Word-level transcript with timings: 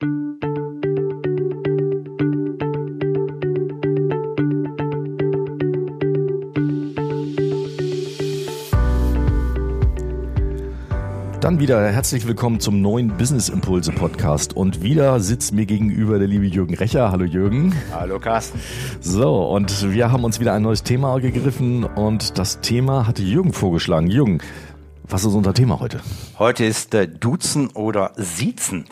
Dann 0.00 0.06
wieder 11.58 11.90
herzlich 11.90 12.28
willkommen 12.28 12.60
zum 12.60 12.80
neuen 12.80 13.16
Business 13.16 13.48
Impulse 13.48 13.90
Podcast. 13.90 14.54
Und 14.54 14.82
wieder 14.84 15.18
sitzt 15.18 15.52
mir 15.52 15.66
gegenüber 15.66 16.20
der 16.20 16.28
liebe 16.28 16.46
Jürgen 16.46 16.74
Recher. 16.74 17.10
Hallo 17.10 17.24
Jürgen. 17.24 17.74
Hallo 17.92 18.20
Carsten. 18.20 18.60
So, 19.00 19.48
und 19.48 19.90
wir 19.92 20.12
haben 20.12 20.22
uns 20.22 20.38
wieder 20.38 20.52
ein 20.52 20.62
neues 20.62 20.84
Thema 20.84 21.18
gegriffen 21.18 21.82
und 21.82 22.38
das 22.38 22.60
Thema 22.60 23.08
hatte 23.08 23.24
Jürgen 23.24 23.52
vorgeschlagen. 23.52 24.06
Jürgen, 24.06 24.38
was 25.10 25.24
ist 25.24 25.32
unser 25.32 25.54
Thema 25.54 25.80
heute? 25.80 26.00
Heute 26.38 26.66
ist 26.66 26.92
äh, 26.92 27.08
Duzen 27.08 27.68
oder 27.70 28.12
Siezen. 28.16 28.84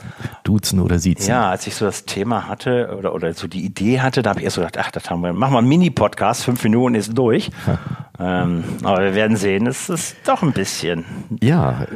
Duzen 0.46 0.80
oder 0.80 0.98
Siezen. 0.98 1.28
Ja, 1.28 1.50
als 1.50 1.66
ich 1.66 1.74
so 1.74 1.84
das 1.84 2.04
Thema 2.04 2.46
hatte 2.46 2.95
oder, 2.96 3.14
oder 3.14 3.34
so 3.34 3.48
die 3.48 3.64
Idee 3.64 4.00
hatte, 4.00 4.23
da 4.23 4.30
habe 4.30 4.41
ich 4.41 4.45
erst 4.45 4.56
so 4.56 4.60
gedacht, 4.62 4.78
ach, 4.78 4.91
das 4.91 5.10
haben 5.10 5.20
wir, 5.23 5.32
machen 5.32 5.54
wir 5.54 5.59
einen 5.59 5.68
Mini-Podcast, 5.68 6.45
fünf 6.45 6.62
Minuten 6.62 6.95
ist 6.95 7.16
durch. 7.16 7.50
ähm, 8.20 8.64
aber 8.84 9.02
wir 9.02 9.14
werden 9.14 9.37
sehen, 9.37 9.66
es 9.66 9.88
ist 9.88 10.16
doch 10.24 10.42
ein 10.42 10.52
bisschen. 10.52 11.04
Ja, 11.42 11.87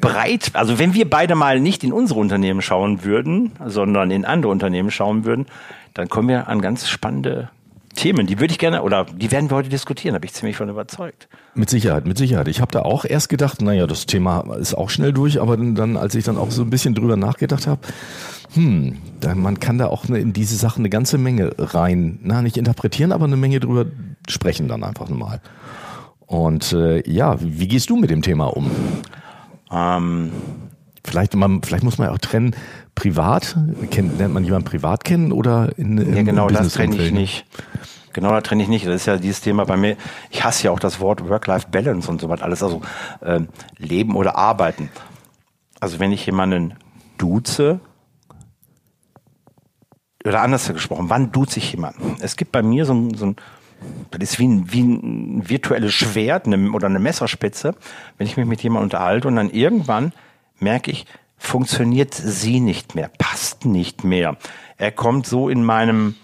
breit, 0.00 0.50
also 0.54 0.78
wenn 0.78 0.94
wir 0.94 1.08
beide 1.08 1.34
mal 1.34 1.60
nicht 1.60 1.84
in 1.84 1.92
unsere 1.92 2.20
Unternehmen 2.20 2.62
schauen 2.62 3.04
würden, 3.04 3.52
sondern 3.66 4.10
in 4.10 4.24
andere 4.24 4.50
Unternehmen 4.50 4.90
schauen 4.90 5.24
würden, 5.24 5.46
dann 5.92 6.08
kommen 6.08 6.28
wir 6.28 6.48
an 6.48 6.60
ganz 6.60 6.88
spannende 6.88 7.50
Themen. 7.94 8.26
Die 8.26 8.38
würde 8.40 8.52
ich 8.52 8.58
gerne, 8.58 8.82
oder 8.82 9.04
die 9.04 9.30
werden 9.30 9.50
wir 9.50 9.56
heute 9.56 9.68
diskutieren, 9.68 10.14
da 10.14 10.18
bin 10.18 10.28
ich 10.28 10.34
ziemlich 10.34 10.56
von 10.56 10.68
überzeugt. 10.68 11.28
Mit 11.54 11.70
Sicherheit, 11.70 12.06
mit 12.06 12.18
Sicherheit. 12.18 12.48
Ich 12.48 12.60
habe 12.60 12.72
da 12.72 12.82
auch 12.82 13.04
erst 13.04 13.28
gedacht, 13.28 13.62
naja, 13.62 13.86
das 13.86 14.06
Thema 14.06 14.54
ist 14.56 14.74
auch 14.74 14.90
schnell 14.90 15.12
durch, 15.12 15.40
aber 15.40 15.56
dann, 15.56 15.96
als 15.96 16.14
ich 16.14 16.24
dann 16.24 16.36
auch 16.36 16.50
so 16.50 16.62
ein 16.62 16.70
bisschen 16.70 16.94
drüber 16.94 17.16
nachgedacht 17.16 17.66
habe, 17.66 17.80
hm, 18.54 18.98
man 19.34 19.58
kann 19.58 19.78
da 19.78 19.86
auch 19.86 20.04
in 20.06 20.32
diese 20.32 20.56
Sachen 20.56 20.80
eine 20.80 20.90
ganze 20.90 21.18
Menge 21.18 21.52
rein, 21.58 22.18
na, 22.22 22.42
nicht 22.42 22.56
interpretieren, 22.56 23.12
aber 23.12 23.24
eine 23.24 23.36
Menge 23.36 23.60
drüber 23.60 23.86
sprechen 24.28 24.68
dann 24.68 24.84
einfach 24.84 25.08
mal. 25.08 25.40
Und 26.26 26.72
äh, 26.72 27.08
ja, 27.08 27.36
wie 27.40 27.68
gehst 27.68 27.90
du 27.90 27.96
mit 27.96 28.10
dem 28.10 28.22
Thema 28.22 28.46
um? 28.46 28.70
Ähm, 29.70 30.32
vielleicht, 31.04 31.34
man, 31.34 31.62
vielleicht 31.62 31.84
muss 31.84 31.98
man 31.98 32.08
auch 32.08 32.18
trennen, 32.18 32.54
privat, 32.94 33.56
kennt, 33.90 34.18
lernt 34.18 34.34
man 34.34 34.44
jemanden 34.44 34.68
privat 34.68 35.04
kennen 35.04 35.32
oder 35.32 35.76
in 35.76 35.98
Ja, 36.14 36.22
genau, 36.22 36.48
das 36.48 36.74
trenne 36.74 36.96
ich 36.96 37.12
nicht. 37.12 37.46
Genau, 38.12 38.30
da 38.30 38.40
trenne 38.40 38.62
ich 38.62 38.68
nicht. 38.68 38.86
Das 38.86 38.94
ist 38.94 39.06
ja 39.06 39.16
dieses 39.16 39.40
Thema 39.40 39.64
bei 39.64 39.76
mir. 39.76 39.96
Ich 40.30 40.44
hasse 40.44 40.64
ja 40.64 40.70
auch 40.70 40.78
das 40.78 41.00
Wort 41.00 41.28
Work-Life-Balance 41.28 42.08
und 42.08 42.20
so 42.20 42.28
was 42.28 42.42
alles. 42.42 42.62
Also 42.62 42.80
äh, 43.20 43.40
Leben 43.76 44.14
oder 44.14 44.36
Arbeiten. 44.36 44.88
Also 45.80 45.98
wenn 45.98 46.12
ich 46.12 46.24
jemanden 46.24 46.74
duze, 47.18 47.80
oder 50.24 50.40
anders 50.40 50.72
gesprochen, 50.72 51.10
wann 51.10 51.32
duze 51.32 51.58
ich 51.58 51.72
jemanden? 51.72 52.16
Es 52.20 52.36
gibt 52.36 52.52
bei 52.52 52.62
mir 52.62 52.86
so, 52.86 53.08
so 53.14 53.26
ein, 53.26 53.36
das 54.10 54.30
ist 54.30 54.38
wie 54.38 54.46
ein, 54.46 54.72
wie 54.72 54.82
ein 54.82 55.48
virtuelles 55.48 55.92
Schwert 55.92 56.46
eine, 56.46 56.70
oder 56.70 56.86
eine 56.86 56.98
Messerspitze, 56.98 57.74
wenn 58.16 58.26
ich 58.26 58.36
mich 58.36 58.46
mit 58.46 58.62
jemandem 58.62 58.84
unterhalte 58.84 59.28
und 59.28 59.36
dann 59.36 59.50
irgendwann 59.50 60.12
merke 60.58 60.90
ich, 60.90 61.04
funktioniert 61.36 62.14
sie 62.14 62.60
nicht 62.60 62.94
mehr, 62.94 63.10
passt 63.18 63.64
nicht 63.64 64.04
mehr. 64.04 64.36
Er 64.76 64.92
kommt 64.92 65.26
so 65.26 65.48
in 65.48 65.64
meinem 65.64 66.14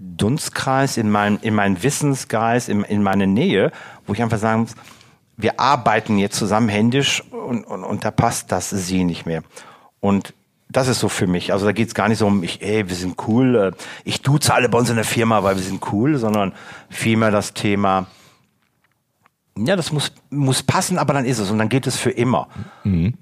Dunstkreis, 0.00 0.96
in 0.96 1.10
meinem, 1.10 1.38
in 1.42 1.54
meinen 1.54 1.82
Wissenskreis, 1.82 2.68
in, 2.68 2.82
in 2.82 3.02
meine 3.02 3.26
Nähe, 3.26 3.72
wo 4.06 4.12
ich 4.12 4.22
einfach 4.22 4.38
sagen 4.38 4.62
muss, 4.62 4.74
wir 5.36 5.60
arbeiten 5.60 6.18
jetzt 6.18 6.36
zusammen 6.36 6.68
händisch 6.68 7.22
und, 7.30 7.64
und, 7.64 7.84
und 7.84 8.04
da 8.04 8.10
passt 8.10 8.52
das 8.52 8.70
sie 8.70 9.04
nicht 9.04 9.26
mehr. 9.26 9.42
Und 10.00 10.34
das 10.68 10.88
ist 10.88 11.00
so 11.00 11.08
für 11.08 11.26
mich. 11.26 11.52
Also 11.52 11.66
da 11.66 11.72
geht 11.72 11.88
es 11.88 11.94
gar 11.94 12.08
nicht 12.08 12.18
so 12.18 12.26
um, 12.26 12.42
ich, 12.42 12.62
ey, 12.62 12.88
wir 12.88 12.96
sind 12.96 13.16
cool, 13.28 13.56
äh, 13.56 13.72
ich 14.04 14.22
duze 14.22 14.52
alle 14.52 14.68
bei 14.68 14.78
uns 14.78 14.90
in 14.90 14.96
der 14.96 15.04
Firma, 15.04 15.42
weil 15.42 15.56
wir 15.56 15.62
sind 15.62 15.92
cool, 15.92 16.18
sondern 16.18 16.52
vielmehr 16.88 17.30
das 17.30 17.54
Thema, 17.54 18.06
ja, 19.56 19.76
das 19.76 19.92
muss, 19.92 20.12
muss 20.30 20.62
passen, 20.62 20.98
aber 20.98 21.14
dann 21.14 21.24
ist 21.24 21.38
es 21.38 21.50
und 21.50 21.58
dann 21.58 21.68
geht 21.68 21.86
es 21.86 21.96
für 21.96 22.10
immer. 22.10 22.48
Mhm. 22.84 23.14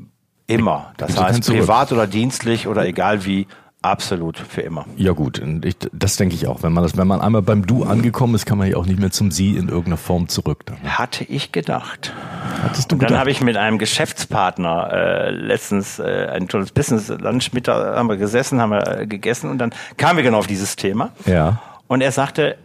Immer. 0.46 0.92
Das 0.96 1.18
heißt, 1.18 1.46
privat 1.46 1.92
oder 1.92 2.06
dienstlich 2.06 2.66
oder 2.68 2.86
egal 2.86 3.24
wie, 3.24 3.46
Absolut, 3.84 4.38
für 4.38 4.62
immer. 4.62 4.86
Ja 4.96 5.12
gut, 5.12 5.42
ich, 5.62 5.76
das 5.92 6.16
denke 6.16 6.34
ich 6.34 6.46
auch. 6.46 6.62
Wenn 6.62 6.72
man 6.72 6.82
das, 6.82 6.96
wenn 6.96 7.06
man 7.06 7.20
einmal 7.20 7.42
beim 7.42 7.66
Du 7.66 7.84
angekommen 7.84 8.34
ist, 8.34 8.46
kann 8.46 8.56
man 8.56 8.66
ja 8.70 8.78
auch 8.78 8.86
nicht 8.86 8.98
mehr 8.98 9.10
zum 9.10 9.30
Sie 9.30 9.50
in 9.50 9.68
irgendeiner 9.68 9.98
Form 9.98 10.26
zurück. 10.28 10.64
Dann. 10.64 10.78
Hatte 10.96 11.24
ich 11.24 11.52
gedacht. 11.52 12.14
Hattest 12.62 12.90
du 12.90 12.94
Und 12.94 13.02
dann 13.02 13.18
habe 13.18 13.30
ich 13.30 13.42
mit 13.42 13.58
einem 13.58 13.76
Geschäftspartner 13.76 14.90
äh, 14.90 15.30
letztens 15.32 15.98
äh, 15.98 16.30
ein 16.32 16.48
tolles 16.48 16.72
Business 16.72 17.08
Lunch 17.08 17.52
mit 17.52 17.68
haben 17.68 18.08
wir 18.08 18.16
gesessen, 18.16 18.58
haben 18.58 18.70
wir 18.70 19.00
äh, 19.00 19.06
gegessen 19.06 19.50
und 19.50 19.58
dann 19.58 19.74
kamen 19.98 20.16
wir 20.16 20.24
genau 20.24 20.38
auf 20.38 20.46
dieses 20.46 20.76
Thema. 20.76 21.10
Ja. 21.26 21.60
Und 21.86 22.00
er 22.00 22.10
sagte, 22.10 22.56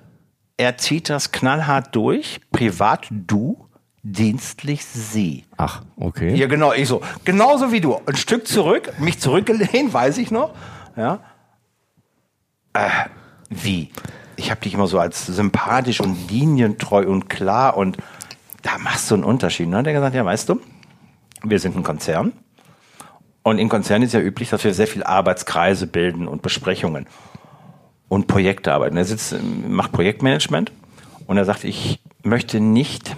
er 0.56 0.78
zieht 0.78 1.10
das 1.10 1.34
knallhart 1.34 1.94
durch, 1.98 2.40
privat 2.54 3.08
Du, 3.10 3.68
dienstlich 4.12 4.86
Sie. 4.86 5.46
Ach, 5.58 5.84
okay. 5.98 6.36
Ja, 6.36 6.48
genau, 6.48 6.74
ich 6.74 6.88
so. 6.88 7.02
Genauso 7.26 7.72
wie 7.72 7.82
du. 7.82 8.00
Ein 8.06 8.16
Stück 8.16 8.48
zurück, 8.48 8.94
mich 9.00 9.20
zurückgelehnt, 9.20 9.94
weiß 9.94 10.18
ich 10.18 10.32
noch. 10.32 10.54
Ja? 10.96 11.20
Äh, 12.74 12.90
wie? 13.50 13.92
Ich 14.36 14.52
habe 14.52 14.62
dich 14.62 14.74
immer 14.74 14.88
so 14.88 15.00
als 15.00 15.26
sympathisch 15.26 16.00
und 16.00 16.30
linientreu 16.30 17.06
und 17.08 17.30
klar 17.30 17.76
und 17.76 17.98
da 18.62 18.78
machst 18.78 19.10
du 19.12 19.16
einen 19.16 19.24
Unterschied. 19.24 19.68
Ne? 19.68 19.84
Der 19.84 19.94
hat 19.94 20.00
gesagt, 20.00 20.16
ja, 20.16 20.26
weißt 20.26 20.50
du, 20.50 20.60
wir 21.44 21.60
sind 21.60 21.76
ein 21.76 21.84
Konzern 21.84 22.34
und 23.44 23.60
in 23.60 23.70
Konzernen 23.70 24.06
ist 24.06 24.14
ja 24.14 24.20
üblich, 24.20 24.50
dass 24.50 24.64
wir 24.64 24.74
sehr 24.74 24.88
viel 24.88 25.04
Arbeitskreise 25.04 25.88
bilden 25.88 26.28
und 26.28 26.42
Besprechungen 26.42 27.08
und 28.08 28.28
Projekte 28.28 28.74
arbeiten. 28.74 28.98
Er 28.98 29.06
sitzt, 29.06 29.36
macht 29.68 29.92
Projektmanagement 29.92 30.72
und 31.28 31.38
er 31.38 31.46
sagt, 31.46 31.64
ich 31.64 32.02
möchte 32.24 32.60
nicht, 32.60 33.16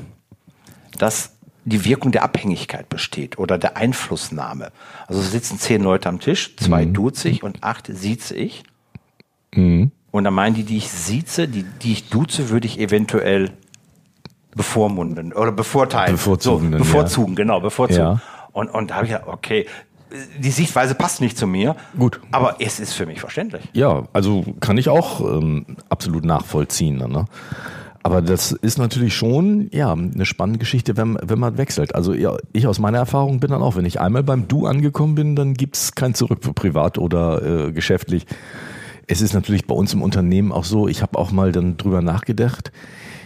dass 1.01 1.37
die 1.65 1.85
Wirkung 1.85 2.11
der 2.11 2.23
Abhängigkeit 2.23 2.89
besteht 2.89 3.37
oder 3.37 3.57
der 3.57 3.77
Einflussnahme. 3.77 4.71
Also 5.07 5.21
sitzen 5.21 5.59
zehn 5.59 5.83
Leute 5.83 6.09
am 6.09 6.19
Tisch, 6.19 6.55
zwei 6.57 6.85
mhm. 6.85 6.93
duze 6.93 7.29
ich 7.29 7.43
und 7.43 7.63
acht 7.63 7.87
sieze 7.87 8.35
ich. 8.35 8.63
Mhm. 9.53 9.91
Und 10.11 10.23
dann 10.23 10.33
meinen 10.33 10.55
die, 10.55 10.63
die 10.63 10.77
ich 10.77 10.89
sieze, 10.89 11.47
die, 11.47 11.63
die 11.63 11.93
ich 11.93 12.09
duze, 12.09 12.49
würde 12.49 12.67
ich 12.67 12.79
eventuell 12.79 13.51
bevormunden 14.55 15.33
oder 15.33 15.51
bevorteilen. 15.51 16.13
Bevorzugen. 16.13 16.71
So, 16.71 16.77
bevorzugen, 16.77 17.33
ja. 17.33 17.37
genau, 17.37 17.59
bevorzugen. 17.61 18.03
Ja. 18.03 18.21
Und, 18.51 18.69
und 18.69 18.91
da 18.91 18.95
habe 18.95 19.05
ich 19.05 19.11
ja, 19.11 19.27
okay, 19.27 19.65
die 20.39 20.51
Sichtweise 20.51 20.93
passt 20.95 21.21
nicht 21.21 21.37
zu 21.37 21.47
mir. 21.47 21.75
Gut. 21.97 22.19
Aber 22.31 22.57
es 22.59 22.79
ist 22.79 22.93
für 22.93 23.05
mich 23.05 23.21
verständlich. 23.21 23.63
Ja, 23.73 24.03
also 24.11 24.43
kann 24.59 24.77
ich 24.77 24.89
auch 24.89 25.21
ähm, 25.21 25.77
absolut 25.89 26.25
nachvollziehen. 26.25 26.97
Ne? 26.97 27.25
Aber 28.03 28.21
das 28.21 28.51
ist 28.51 28.77
natürlich 28.77 29.15
schon, 29.15 29.69
ja, 29.71 29.91
eine 29.93 30.25
spannende 30.25 30.59
Geschichte, 30.59 30.97
wenn, 30.97 31.17
wenn 31.21 31.39
man 31.39 31.57
wechselt. 31.57 31.93
Also 31.93 32.13
ja, 32.13 32.35
ich 32.51 32.65
aus 32.65 32.79
meiner 32.79 32.97
Erfahrung 32.97 33.39
bin 33.39 33.51
dann 33.51 33.61
auch, 33.61 33.75
wenn 33.75 33.85
ich 33.85 33.99
einmal 33.99 34.23
beim 34.23 34.47
Du 34.47 34.65
angekommen 34.65 35.15
bin, 35.15 35.35
dann 35.35 35.53
gibt's 35.53 35.93
kein 35.93 36.15
Zurück 36.15 36.39
für 36.41 36.53
privat 36.53 36.97
oder 36.97 37.67
äh, 37.67 37.71
geschäftlich. 37.71 38.25
Es 39.07 39.21
ist 39.21 39.33
natürlich 39.33 39.67
bei 39.67 39.75
uns 39.75 39.93
im 39.93 40.01
Unternehmen 40.01 40.51
auch 40.51 40.63
so, 40.63 40.87
ich 40.87 41.01
habe 41.01 41.17
auch 41.19 41.31
mal 41.31 41.51
dann 41.51 41.77
drüber 41.77 42.01
nachgedacht. 42.01 42.71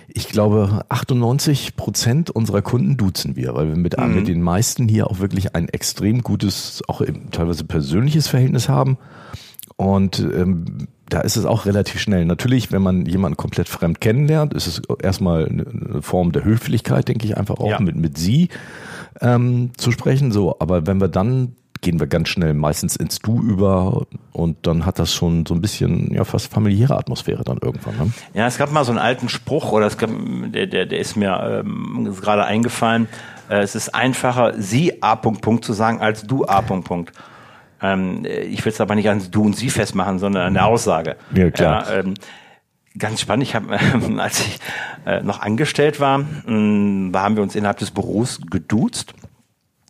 Ich 0.07 0.29
glaube, 0.29 0.85
98 0.89 1.75
Prozent 1.75 2.29
unserer 2.29 2.61
Kunden 2.61 2.97
duzen 2.97 3.35
wir, 3.35 3.53
weil 3.53 3.67
wir 3.67 3.75
mit, 3.75 3.97
mhm. 3.97 4.15
mit 4.15 4.27
den 4.27 4.41
meisten 4.41 4.87
hier 4.87 5.07
auch 5.07 5.19
wirklich 5.19 5.55
ein 5.55 5.69
extrem 5.69 6.21
gutes, 6.21 6.81
auch 6.87 7.01
teilweise 7.31 7.65
persönliches 7.65 8.27
Verhältnis 8.27 8.67
haben. 8.67 8.97
Und 9.77 10.19
ähm, 10.19 10.87
da 11.09 11.21
ist 11.21 11.35
es 11.35 11.45
auch 11.45 11.65
relativ 11.65 12.01
schnell. 12.01 12.25
Natürlich, 12.25 12.71
wenn 12.71 12.81
man 12.81 13.05
jemanden 13.05 13.37
komplett 13.37 13.69
fremd 13.69 14.01
kennenlernt, 14.01 14.53
ist 14.53 14.67
es 14.67 14.81
erstmal 15.01 15.45
eine 15.45 16.01
Form 16.01 16.31
der 16.31 16.43
Höflichkeit, 16.43 17.07
denke 17.07 17.25
ich, 17.25 17.37
einfach 17.37 17.59
auch 17.59 17.69
ja. 17.69 17.79
mit, 17.79 17.95
mit 17.95 18.17
sie 18.17 18.49
ähm, 19.21 19.71
zu 19.77 19.91
sprechen. 19.91 20.31
So, 20.31 20.57
aber 20.59 20.87
wenn 20.87 20.99
wir 20.99 21.07
dann 21.07 21.55
gehen 21.81 21.99
wir 21.99 22.07
ganz 22.07 22.29
schnell 22.29 22.55
meistens 22.55 22.95
ins 22.95 23.19
Du 23.19 23.39
über 23.41 24.07
und 24.31 24.65
dann 24.65 24.87
hat 24.87 24.97
das 24.97 25.13
schon 25.13 25.45
so 25.45 25.53
ein 25.53 25.61
bisschen 25.61 26.11
ja 26.11 26.23
fast 26.23 26.51
familiäre 26.51 26.97
Atmosphäre 26.97 27.43
dann 27.43 27.59
irgendwann. 27.61 27.97
Ne? 27.97 28.11
Ja, 28.33 28.47
es 28.47 28.57
gab 28.57 28.71
mal 28.71 28.83
so 28.83 28.91
einen 28.91 28.99
alten 28.99 29.29
Spruch 29.29 29.71
oder 29.71 29.85
es 29.85 29.97
gab, 29.97 30.09
der, 30.47 30.65
der, 30.65 30.87
der 30.87 30.99
ist 30.99 31.15
mir 31.15 31.63
ähm, 31.63 32.15
gerade 32.19 32.45
eingefallen. 32.45 33.07
Äh, 33.49 33.59
es 33.59 33.75
ist 33.75 33.93
einfacher, 33.93 34.53
sie 34.57 35.03
A. 35.03 35.15
Punkt, 35.15 35.41
Punkt 35.41 35.63
zu 35.63 35.73
sagen, 35.73 36.01
als 36.01 36.23
du 36.23 36.45
A. 36.45 36.61
Punkt, 36.61 36.87
Punkt. 36.87 37.11
Ähm, 37.81 38.25
ich 38.25 38.63
will 38.63 38.71
es 38.71 38.81
aber 38.81 38.95
nicht 38.95 39.09
an 39.09 39.21
du 39.31 39.43
und 39.43 39.55
sie 39.55 39.69
festmachen, 39.69 40.19
sondern 40.19 40.47
an 40.47 40.53
der 40.53 40.65
Aussage. 40.65 41.15
Ja, 41.33 41.49
klar. 41.51 41.89
Ja, 41.89 41.99
ähm, 41.99 42.13
ganz 42.97 43.21
spannend. 43.21 43.43
Ich 43.43 43.55
habe, 43.55 43.75
äh, 43.75 44.17
als 44.19 44.39
ich 44.39 44.59
äh, 45.05 45.21
noch 45.21 45.41
angestellt 45.41 45.99
war, 45.99 46.19
mh, 46.19 46.27
hm, 46.45 47.11
haben 47.15 47.35
wir 47.35 47.43
uns 47.43 47.55
innerhalb 47.55 47.77
des 47.77 47.91
Büros 47.91 48.39
geduzt. 48.49 49.13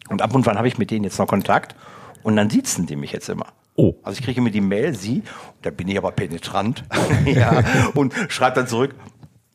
Und 0.10 0.22
ab 0.22 0.36
und 0.36 0.46
wann 0.46 0.58
habe 0.58 0.68
ich 0.68 0.78
mit 0.78 0.92
denen 0.92 1.04
jetzt 1.04 1.18
noch 1.20 1.28
Kontakt. 1.28 1.76
Und 2.24 2.36
dann 2.36 2.50
siezen 2.50 2.86
die 2.86 2.96
mich 2.96 3.12
jetzt 3.12 3.30
immer. 3.30 3.48
Oh. 3.76 3.94
Also 4.04 4.20
ich 4.20 4.26
kriege 4.26 4.42
mir 4.42 4.52
die 4.52 4.62
Mail, 4.62 4.96
sie, 4.96 5.24
da 5.62 5.70
bin 5.70 5.88
ich 5.90 5.98
aber 5.98 6.12
penetrant, 6.12 6.86
ja, 7.26 7.64
und 7.94 8.14
schreibe 8.30 8.56
dann 8.56 8.68
zurück, 8.68 8.96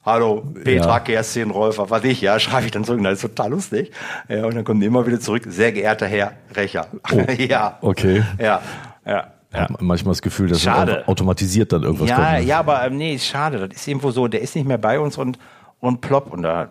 Hallo, 0.02 0.43
Petra, 0.64 0.94
ja. 0.94 1.00
Kerstin, 1.00 1.50
Rolf, 1.50 1.79
was 1.79 2.05
ich, 2.05 2.23
ja, 2.23 2.38
schreibe 2.41 2.64
ich 2.64 2.73
dann 2.73 2.85
zurück. 2.85 3.02
Das 3.02 3.14
ist 3.14 3.20
total 3.23 3.50
lustig. 3.50 3.91
Ja, 4.29 4.47
und 4.47 4.55
dann 4.55 4.64
kommt 4.64 4.82
immer 4.82 5.06
wieder 5.06 5.20
zurück, 5.20 5.43
sehr 5.47 5.73
geehrter 5.73 6.06
Herr 6.06 6.32
Recher. 6.55 6.87
Oh. 7.12 7.20
ja. 7.38 7.79
Okay. 7.82 8.23
Ja, 8.38 8.62
ja. 9.05 9.32
Ja. 9.52 9.67
Manchmal 9.81 10.12
das 10.12 10.23
Gefühl, 10.23 10.49
dass 10.49 10.62
Schade. 10.62 11.06
automatisiert 11.08 11.73
dann 11.73 11.82
irgendwas 11.82 12.08
ja, 12.08 12.17
kommt. 12.17 12.38
ne? 12.38 12.43
ja, 12.44 12.58
aber 12.61 12.87
ähm, 12.87 12.97
nee, 12.97 13.17
ist 13.17 13.26
schade. 13.26 13.69
Das 13.69 13.76
ist 13.76 13.88
irgendwo 13.88 14.12
so, 14.12 14.29
der 14.29 14.41
ist 14.43 14.55
nicht 14.55 14.67
mehr 14.67 14.79
bei 14.79 15.00
uns 15.00 15.19
und, 15.19 15.38
und 15.81 16.00
plopp. 16.00 16.32
Und 16.32 16.43
da 16.43 16.69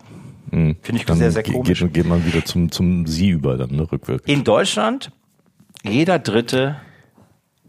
finde 0.49 0.77
ich 0.81 1.03
Mhm. 1.03 1.05
Dann 1.05 1.17
sehr, 1.17 1.31
sehr 1.31 1.43
komisch. 1.43 1.79
Geht, 1.79 1.93
geht 1.93 2.07
man 2.07 2.25
wieder 2.25 2.43
zum, 2.45 2.71
zum 2.71 3.05
Sie 3.05 3.29
über, 3.29 3.57
dann 3.57 3.71
ne, 3.71 3.91
rückwirkend. 3.91 4.29
In 4.29 4.43
Deutschland, 4.43 5.11
jeder 5.83 6.19
Dritte 6.19 6.77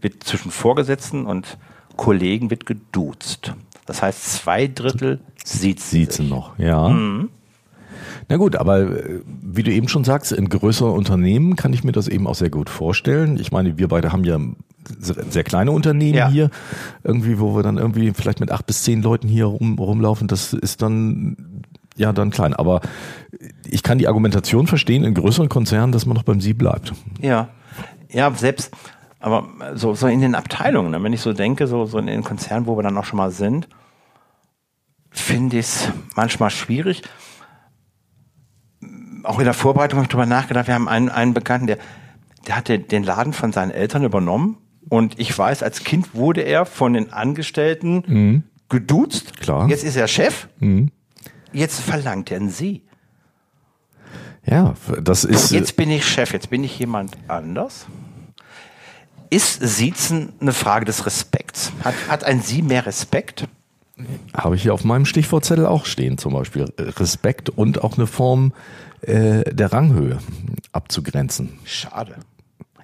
wird 0.01 0.25
zwischen 0.25 0.51
Vorgesetzten 0.51 1.27
und 1.27 1.59
Kollegen 1.97 2.51
wird 2.51 2.67
geduzt. 2.67 3.53
Das 3.91 4.03
heißt, 4.03 4.23
zwei 4.35 4.69
Drittel 4.69 5.19
sieht 5.45 5.81
sie 5.81 6.07
noch, 6.23 6.57
ja. 6.61 6.91
Mhm. 6.91 7.29
Na 8.29 8.37
gut, 8.37 8.55
aber 8.55 8.83
äh, 8.83 9.21
wie 9.43 9.65
du 9.65 9.73
eben 9.73 9.89
schon 9.89 10.05
sagst, 10.05 10.31
in 10.31 10.49
größeren 10.49 10.93
Unternehmen 10.93 11.57
kann 11.57 11.73
ich 11.73 11.83
mir 11.83 11.91
das 11.91 12.07
eben 12.07 12.29
auch 12.29 12.37
sehr 12.37 12.51
gut 12.51 12.71
vorstellen. 12.71 13.37
Ich 13.41 13.51
meine, 13.51 13.79
wir 13.79 13.89
beide 13.89 14.13
haben 14.13 14.23
ja 14.23 14.39
sehr 15.01 15.25
sehr 15.29 15.43
kleine 15.43 15.73
Unternehmen 15.73 16.15
Ja. 16.17 16.29
hier, 16.29 16.51
irgendwie, 17.03 17.41
wo 17.41 17.57
wir 17.57 17.65
dann 17.65 17.79
irgendwie 17.79 18.13
vielleicht 18.13 18.39
mit 18.39 18.53
acht 18.53 18.65
bis 18.65 18.85
zehn 18.85 19.03
Leuten 19.03 19.27
hier 19.27 19.47
rum, 19.47 19.77
rumlaufen. 19.77 20.29
Das 20.29 20.53
ist 20.53 20.83
dann 20.83 21.65
ja 21.97 22.13
dann 22.13 22.31
klein. 22.31 22.55
Aber 22.55 22.81
ich 23.69 23.83
kann 23.83 23.99
die 23.99 24.07
Argumentation 24.07 24.69
verstehen 24.69 25.03
in 25.03 25.15
größeren 25.15 25.49
Konzernen, 25.49 25.91
dass 25.91 26.07
man 26.07 26.15
noch 26.15 26.23
beim 26.23 26.41
Sie 26.41 26.55
bleibt. 26.55 26.93
Ja, 27.21 27.49
ja, 28.09 28.31
selbst, 28.33 28.71
aber 29.19 29.49
so, 29.75 29.95
so 29.95 30.07
in 30.07 30.21
den 30.21 30.37
Abteilungen, 30.37 30.93
ne, 30.93 31.03
wenn 31.03 31.13
ich 31.13 31.21
so 31.21 31.33
denke, 31.33 31.67
so, 31.67 31.85
so 31.87 31.99
in 31.99 32.07
den 32.07 32.23
Konzernen, 32.23 32.67
wo 32.69 32.79
wir 32.79 32.85
dann 32.85 32.97
auch 32.97 33.05
schon 33.05 33.17
mal 33.17 33.33
sind, 33.33 33.67
finde 35.11 35.59
ich 35.59 35.67
es 35.67 35.89
manchmal 36.17 36.51
schwierig. 36.51 37.03
Auch 39.23 39.39
in 39.39 39.45
der 39.45 39.55
Vorbereitung 39.55 39.99
habe 39.99 40.05
ich 40.05 40.11
drüber 40.11 40.27
nachgedacht, 40.27 40.67
wir 40.67 40.75
haben 40.75 40.89
einen, 40.89 41.09
einen 41.09 41.35
Bekannten, 41.35 41.67
der, 41.67 41.79
der 42.47 42.57
hatte 42.57 42.79
den 42.79 43.03
Laden 43.03 43.33
von 43.33 43.53
seinen 43.53 43.71
Eltern 43.71 44.05
übernommen 44.05 44.59
und 44.89 45.19
ich 45.19 45.37
weiß, 45.37 45.63
als 45.63 45.85
Kind 45.85 46.15
wurde 46.15 46.41
er 46.43 46.65
von 46.65 46.95
den 46.95 47.13
Angestellten 47.13 48.45
geduzt. 48.69 49.41
Klar. 49.41 49.69
Jetzt 49.69 49.85
ist 49.85 49.97
er 49.97 50.09
Chef. 50.09 50.49
Jetzt 51.53 51.81
verlangt 51.81 52.31
er 52.31 52.39
einen 52.39 52.51
Sie. 52.51 52.85
Ja, 54.47 54.75
das 55.03 55.25
ist. 55.25 55.51
Jetzt 55.51 55.77
bin 55.77 55.91
ich 55.91 56.09
Chef, 56.09 56.33
jetzt 56.33 56.49
bin 56.51 56.65
ich 56.65 56.79
jemand 56.79 57.17
anders. 57.29 57.87
Ist 59.29 59.61
Siezen 59.63 60.33
eine 60.41 60.53
Frage 60.53 60.87
des 60.87 61.07
Respekts? 61.07 61.73
Hat, 61.85 61.95
hat 62.09 62.25
ein 62.25 62.41
Sie 62.41 62.63
mehr 62.63 62.87
Respekt? 62.87 63.47
Habe 64.35 64.57
ich 64.57 64.63
hier 64.63 64.75
auf 64.75 64.85
meinem 64.85 65.05
Stichwortzettel 65.05 65.67
auch 65.67 65.85
stehen, 65.87 66.19
zum 66.19 66.33
Beispiel 66.33 66.67
Respekt 66.79 67.51
und 67.51 67.83
auch 67.83 67.97
eine 67.97 68.07
Form 68.07 68.53
äh, 69.03 69.43
der 69.53 69.73
Ranghöhe 69.73 70.19
abzugrenzen. 70.73 71.59
Schade. 71.65 72.17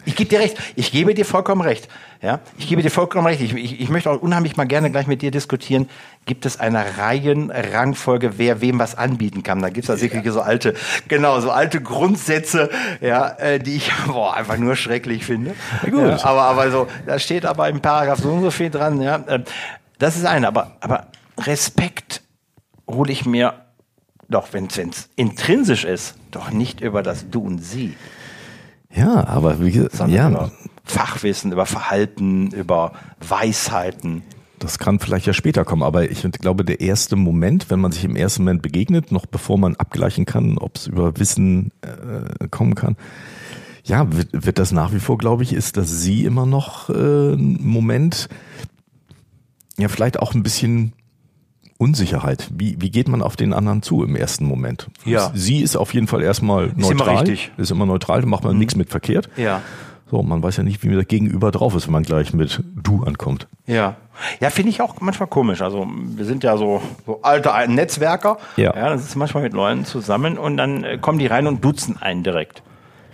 Ich 0.07 0.15
gebe 0.15 0.31
dir 0.31 0.39
recht. 0.39 0.57
Ich 0.77 0.93
gebe 0.93 1.15
dir 1.15 1.25
vollkommen 1.25 1.61
recht. 1.61 1.89
Ja, 2.23 2.39
ich 2.59 2.69
gebe 2.69 2.81
dir 2.81 2.91
vollkommen 2.91 3.27
recht. 3.27 3.41
Ich, 3.41 3.53
ich, 3.55 3.81
ich 3.81 3.89
möchte 3.89 4.09
auch 4.09 4.23
unheimlich 4.23 4.57
mal 4.57 4.65
gerne 4.65 4.91
gleich 4.91 5.09
mit 5.09 5.21
dir 5.21 5.33
diskutieren. 5.33 5.89
Gibt 6.27 6.47
es 6.47 6.61
eine 6.61 6.97
Reihenrangfolge, 6.97 8.39
wer 8.39 8.61
wem 8.61 8.79
was 8.79 8.95
anbieten 8.95 9.43
kann? 9.43 9.61
Da 9.61 9.69
gibt 9.69 9.89
es 9.89 10.01
wirklich 10.01 10.33
so 10.33 10.41
alte, 10.41 10.75
genau, 11.09 11.41
so 11.41 11.51
alte 11.51 11.83
Grundsätze, 11.83 12.71
ja, 13.01 13.31
äh, 13.39 13.59
die 13.59 13.77
ich 13.77 13.91
boah, 14.07 14.35
einfach 14.35 14.57
nur 14.59 14.77
schrecklich 14.77 15.25
finde. 15.25 15.55
gut. 15.83 16.01
Ja, 16.01 16.25
aber, 16.25 16.43
aber 16.43 16.71
so, 16.71 16.87
da 17.05 17.19
steht 17.19 17.45
aber 17.45 17.69
im 17.69 17.81
Paragraph 17.81 18.21
so 18.21 18.31
und 18.31 18.43
so 18.43 18.51
viel 18.53 18.71
dran. 18.71 19.03
Ja, 19.03 19.23
Ähm, 19.27 19.43
das 19.99 20.17
ist 20.17 20.25
eine. 20.25 20.49
Aber, 20.49 20.77
aber 20.81 21.09
Respekt 21.39 22.23
hole 22.89 23.13
ich 23.13 23.27
mir 23.27 23.55
doch, 24.29 24.53
wenn 24.53 24.67
es 24.67 25.09
intrinsisch 25.17 25.85
ist, 25.85 26.17
doch 26.31 26.51
nicht 26.51 26.81
über 26.81 27.03
das 27.03 27.31
Du 27.31 27.43
und 27.43 27.59
Sie 27.59 27.95
Ja, 28.95 29.27
aber 29.27 29.65
wie 29.65 29.71
gesagt, 29.71 29.97
sondern 29.97 30.17
ja, 30.17 30.29
über 30.29 30.53
Fachwissen, 30.85 31.53
über 31.53 31.67
Verhalten, 31.67 32.51
über 32.51 32.93
Weisheiten. 33.21 34.23
das 34.59 34.79
kann 34.79 34.99
vielleicht 34.99 35.27
ja 35.27 35.33
später 35.33 35.65
kommen, 35.65 35.83
aber 35.83 36.11
ich 36.11 36.23
glaube, 36.33 36.65
der 36.65 36.81
erste 36.81 37.17
Moment, 37.17 37.71
wenn 37.71 37.81
man 37.81 37.93
sich 37.93 38.05
im 38.05 38.17
ersten 38.17 38.43
Moment 38.43 38.63
begegnet, 38.63 39.13
noch 39.13 39.27
bevor 39.27 39.59
man 39.59 39.77
abgleichen 39.77 40.27
kann, 40.27 40.59
ob 40.59 40.77
es 40.77 40.87
über 40.87 41.19
Wissen 41.19 41.73
äh, 41.83 42.49
kommen 42.49 42.75
kann, 42.75 42.97
ja, 43.85 44.13
wird, 44.13 44.29
wird 44.33 44.59
das 44.59 44.73
nach 44.73 44.93
wie 44.93 44.99
vor, 44.99 45.19
glaube 45.19 45.45
ich, 45.45 45.53
ist, 45.53 45.77
dass 45.77 46.01
sie 46.01 46.25
immer 46.25 46.47
noch 46.47 46.91
äh, 46.91 47.35
ein 47.35 47.59
Moment, 47.63 48.29
ja, 49.79 49.89
vielleicht 49.89 50.19
auch 50.19 50.35
ein 50.35 50.43
bisschen 50.43 50.93
Unsicherheit. 51.79 52.49
Wie, 52.53 52.81
wie 52.81 52.91
geht 52.91 53.09
man 53.09 53.23
auf 53.23 53.37
den 53.37 53.53
anderen 53.53 53.83
zu 53.83 54.03
im 54.03 54.17
ersten 54.17 54.47
Moment? 54.47 54.89
Ja. 55.05 55.31
Sie 55.35 55.61
ist 55.61 55.77
auf 55.77 55.93
jeden 55.93 56.07
Fall 56.07 56.23
erstmal 56.23 56.69
immer 56.69 56.95
neutral. 56.95 57.17
richtig. 57.17 57.53
Ist 57.57 57.71
immer 57.71 57.87
neutral, 57.87 58.23
da 58.23 58.27
macht 58.27 58.45
man 58.45 58.59
nichts 58.59 58.77
mit 58.77 58.91
verkehrt. 58.91 59.29
Ja. 59.37 59.63
So, 60.09 60.23
man 60.23 60.41
weiß 60.41 60.59
ja 60.59 60.63
nicht, 60.63 60.85
wie 60.85 60.95
das 60.95 61.09
Gegenüber 61.09 61.51
drauf 61.51 61.75
ist, 61.75 61.87
wenn 61.87 61.93
man 61.93 62.05
gleich 62.05 62.33
mit 62.33 62.63
du 62.77 63.03
ankommt. 63.03 63.49
Ja. 63.67 63.97
Ja, 64.41 64.51
finde 64.51 64.71
ich 64.71 64.81
auch 64.81 65.01
manchmal 65.01 65.29
komisch. 65.29 65.63
Also 65.63 65.87
wir 65.91 66.25
sind 66.25 66.45
ja 66.45 66.57
so, 66.57 66.81
so 67.05 67.21
alte 67.23 67.53
Netzwerker. 67.69 68.39
Ja. 68.57 68.75
ja. 68.75 68.89
Dann 68.89 68.99
sitzen 68.99 69.19
manchmal 69.19 69.43
mit 69.43 69.53
Leuten 69.53 69.85
zusammen 69.85 70.39
und 70.39 70.57
dann 70.57 70.85
äh, 70.85 70.99
kommen 70.99 71.19
die 71.19 71.27
rein 71.27 71.47
und 71.47 71.65
duzen 71.65 72.01
einen 72.01 72.23
direkt. 72.23 72.63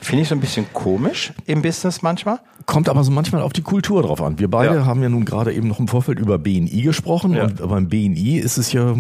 Finde 0.03 0.23
ich 0.23 0.29
so 0.29 0.35
ein 0.35 0.41
bisschen 0.41 0.67
komisch 0.73 1.33
im 1.47 1.63
Business 1.63 2.03
manchmal. 2.03 2.41
Kommt 2.67 2.89
aber 2.89 3.05
so 3.05 3.11
manchmal 3.13 3.41
auf 3.43 3.53
die 3.53 3.63
Kultur 3.63 4.03
drauf 4.03 4.21
an. 4.21 4.39
Wir 4.39 4.51
beide 4.51 4.75
Ja. 4.77 4.85
haben 4.87 5.03
ja 5.03 5.09
nun 5.09 5.25
gerade 5.25 5.53
eben 5.53 5.69
noch 5.69 5.79
im 5.81 5.89
Vorfeld 5.89 6.19
über 6.19 6.39
BNI 6.39 6.83
gesprochen 6.83 7.35
Ja. 7.35 7.45
und 7.45 7.57
beim 7.69 7.89
BNI 7.89 8.39
ist 8.39 8.59
es 8.59 8.73
ja 8.73 8.95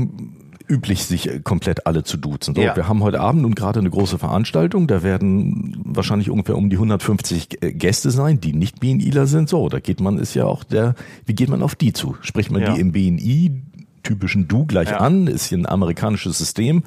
üblich, 0.68 1.04
sich 1.04 1.28
komplett 1.44 1.86
alle 1.86 2.02
zu 2.04 2.16
duzen. 2.16 2.54
So, 2.54 2.60
Ja. 2.62 2.74
Wir 2.76 2.88
haben 2.88 3.02
heute 3.02 3.20
Abend 3.20 3.42
nun 3.42 3.54
gerade 3.54 3.80
eine 3.80 3.90
große 3.90 4.16
Veranstaltung, 4.16 4.86
da 4.86 5.02
werden 5.02 5.76
wahrscheinlich 5.84 6.30
ungefähr 6.30 6.56
um 6.56 6.70
die 6.70 6.76
150 6.78 7.48
Gäste 7.60 8.10
sein, 8.10 8.40
die 8.40 8.52
nicht 8.54 8.80
BNIler 8.80 9.26
sind. 9.26 9.48
So, 9.48 9.68
da 9.68 9.80
geht 9.80 10.00
man, 10.00 10.18
ist 10.18 10.34
ja 10.34 10.44
auch 10.46 10.64
der, 10.64 10.94
wie 11.26 11.34
geht 11.34 11.48
man 11.50 11.62
auf 11.62 11.74
die 11.74 11.92
zu? 11.92 12.16
Spricht 12.22 12.50
man 12.52 12.62
Ja. 12.62 12.72
die 12.74 12.80
im 12.80 12.92
BNI 12.92 13.62
typischen 14.04 14.48
Du 14.48 14.64
gleich 14.66 14.90
Ja. 14.90 14.98
an? 14.98 15.26
Ist 15.26 15.46
hier 15.46 15.58
ein 15.58 15.66
amerikanisches 15.66 16.38
System. 16.38 16.84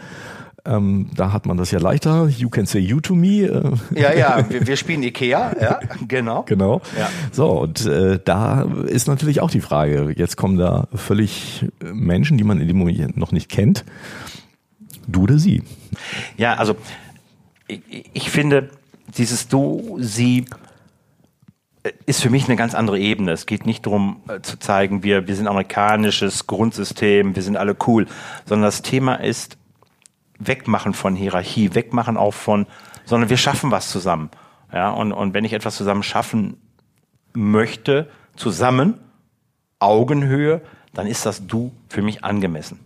Ähm, 0.66 1.10
da 1.16 1.32
hat 1.32 1.46
man 1.46 1.58
das 1.58 1.70
ja 1.72 1.80
leichter. 1.80 2.28
You 2.28 2.50
can 2.50 2.66
say 2.66 2.80
you 2.80 3.00
to 3.00 3.14
me. 3.14 3.44
Äh, 3.44 3.72
Ja, 4.00 4.14
ja, 4.14 4.46
wir, 4.50 4.66
wir 4.66 4.76
spielen 4.78 5.04
Ikea, 5.04 5.56
ja, 5.62 5.80
genau. 6.08 6.44
Genau. 6.44 6.82
Ja. 6.98 7.10
So, 7.32 7.62
und 7.62 7.86
äh, 7.86 8.20
da 8.24 8.64
ist 8.88 9.08
natürlich 9.08 9.42
auch 9.42 9.52
die 9.52 9.62
Frage, 9.62 10.14
jetzt 10.16 10.38
kommen 10.38 10.58
da 10.58 10.88
völlig 10.94 11.66
Menschen, 11.84 12.38
die 12.38 12.44
man 12.44 12.60
in 12.60 12.68
dem 12.68 12.78
Moment 12.78 13.16
noch 13.16 13.32
nicht 13.32 13.50
kennt. 13.50 13.86
Du 15.08 15.24
oder 15.24 15.38
sie? 15.38 15.62
Ja, 16.38 16.56
also 16.56 16.76
ich, 17.68 17.82
ich 18.14 18.30
finde, 18.32 18.70
dieses 19.18 19.48
Du, 19.48 19.98
Sie 20.00 20.46
äh, 21.84 21.92
ist 22.06 22.22
für 22.22 22.30
mich 22.30 22.46
eine 22.48 22.56
ganz 22.56 22.74
andere 22.74 23.00
Ebene. 23.00 23.32
Es 23.32 23.46
geht 23.46 23.66
nicht 23.66 23.86
darum 23.86 24.18
äh, 24.28 24.42
zu 24.42 24.58
zeigen, 24.58 25.04
wir, 25.04 25.28
wir 25.28 25.36
sind 25.36 25.48
amerikanisches 25.48 26.48
Grundsystem, 26.48 27.36
wir 27.36 27.44
sind 27.44 27.58
alle 27.58 27.76
cool, 27.88 28.08
sondern 28.46 28.68
das 28.68 28.82
Thema 28.82 29.16
ist 29.16 29.58
wegmachen 30.40 30.94
von 30.94 31.16
Hierarchie, 31.16 31.74
wegmachen 31.74 32.18
auch 32.18 32.34
von, 32.34 32.68
sondern 33.06 33.30
wir 33.30 33.38
schaffen 33.38 33.72
was 33.72 33.90
zusammen. 33.90 34.30
Ja, 34.74 34.90
und, 34.92 35.12
und 35.12 35.34
wenn 35.34 35.46
ich 35.46 35.54
etwas 35.54 35.76
zusammen 35.76 36.04
schaffen 36.04 36.58
möchte, 37.34 38.10
zusammen, 38.36 38.96
Augenhöhe, 39.80 40.62
dann 40.94 41.08
ist 41.08 41.26
das 41.26 41.46
Du 41.48 41.72
für 41.90 42.02
mich 42.02 42.24
angemessen 42.24 42.80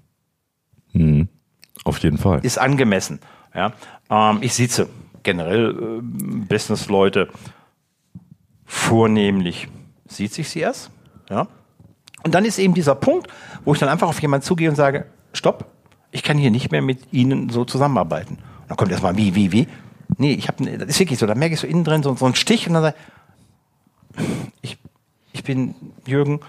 Auf 1.84 2.00
jeden 2.00 2.18
Fall. 2.18 2.40
ist 2.44 2.58
angemessen. 2.58 3.20
Ja? 3.54 3.74
Ähm, 4.10 4.40
ich 4.42 4.54
sitze 4.54 4.90
generell 5.24 5.72
äh, 5.72 6.02
Businessleute 6.02 7.30
vornehmlich 8.66 9.68
sieht 10.08 10.34
sich 10.34 10.50
sie 10.50 10.60
erst. 10.60 10.92
Ja? 11.30 11.48
Und 12.24 12.36
dann 12.36 12.46
ist 12.46 12.60
eben 12.60 12.74
dieser 12.74 12.96
Punkt, 12.96 13.28
wo 13.64 13.74
ich 13.74 13.80
dann 13.80 13.90
einfach 13.90 14.08
auf 14.08 14.22
jemanden 14.22 14.46
zugehe 14.46 14.70
und 14.70 14.76
sage, 14.76 15.06
stopp, 15.34 15.66
ich 16.12 16.24
kann 16.24 16.38
hier 16.38 16.52
nicht 16.52 16.72
mehr 16.72 16.82
mit 16.82 17.00
Ihnen 17.12 17.50
so 17.50 17.66
zusammenarbeiten. 17.66 18.36
Und 18.36 18.70
dann 18.70 18.78
kommt 18.78 18.92
erstmal, 18.92 19.18
wie, 19.18 19.36
wie, 19.36 19.52
wie? 19.52 19.68
Nee, 20.18 20.34
ich 20.34 20.48
habe, 20.48 20.66
das 20.78 20.90
ist 20.90 21.00
wirklich 21.00 21.20
so, 21.20 21.28
da 21.28 21.36
merke 21.36 21.54
ich 21.54 21.60
so 21.60 21.68
innen 21.68 21.84
drin 21.84 22.04
so, 22.04 22.16
so 22.16 22.26
einen 22.26 22.36
Stich 22.36 22.68
und 22.68 22.74
dann 22.74 22.84
sage 22.84 22.96
ich, 24.62 24.78
ich 25.34 25.44
bin 25.44 25.76
Jürgen, 26.06 26.40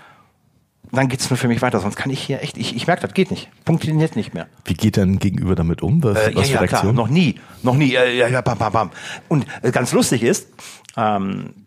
dann 0.93 1.09
geht's 1.09 1.31
nur 1.31 1.37
für 1.37 1.47
mich 1.47 1.63
weiter, 1.63 1.79
sonst 1.79 1.97
kann 1.97 2.11
ich 2.11 2.21
hier 2.21 2.43
echt, 2.43 2.57
ich, 2.57 2.75
ich 2.75 2.87
merke, 2.87 3.03
das 3.03 3.15
geht 3.15 3.31
nicht, 3.31 3.49
funktioniert 3.65 4.17
nicht 4.17 4.35
mehr. 4.35 4.49
Wie 4.65 4.75
geht 4.75 4.97
dein 4.97 5.19
Gegenüber 5.19 5.55
damit 5.55 5.83
um? 5.83 6.03
Was, 6.03 6.19
Äh, 6.19 6.35
was 6.35 6.49
ja, 6.51 6.61
ja, 6.61 6.67
klar, 6.67 6.93
noch 6.93 7.09
nie, 7.09 7.37
noch 7.63 7.77
nie, 7.77 7.95
äh, 7.95 8.17
ja, 8.17 8.29
ja, 8.29 8.41
bam, 8.41 8.59
bam, 8.59 8.73
bam. 8.73 8.91
Und 9.29 9.47
äh, 9.63 9.71
ganz 9.71 9.93
lustig 9.93 10.23
ist, 10.23 10.49
ähm, 10.97 11.67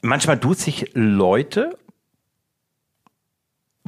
manchmal 0.00 0.38
tut 0.38 0.58
sich 0.58 0.90
Leute, 0.94 1.76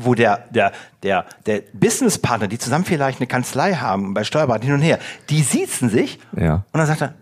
wo 0.01 0.15
der, 0.15 0.45
der, 0.51 0.73
der, 1.03 1.27
der 1.45 1.63
Businesspartner, 1.73 2.47
die 2.47 2.59
zusammen 2.59 2.85
vielleicht 2.85 3.19
eine 3.21 3.27
Kanzlei 3.27 3.75
haben, 3.75 4.15
bei 4.15 4.23
Steuerberatung 4.23 4.67
hin 4.67 4.75
und 4.75 4.83
her, 4.83 5.01
die 5.29 5.43
siezen 5.43 5.91
sich 5.91 6.21
Ja. 6.37 6.65
und 6.73 6.79
dann 6.79 6.87
sagt 6.87 7.03
er, 7.03 7.15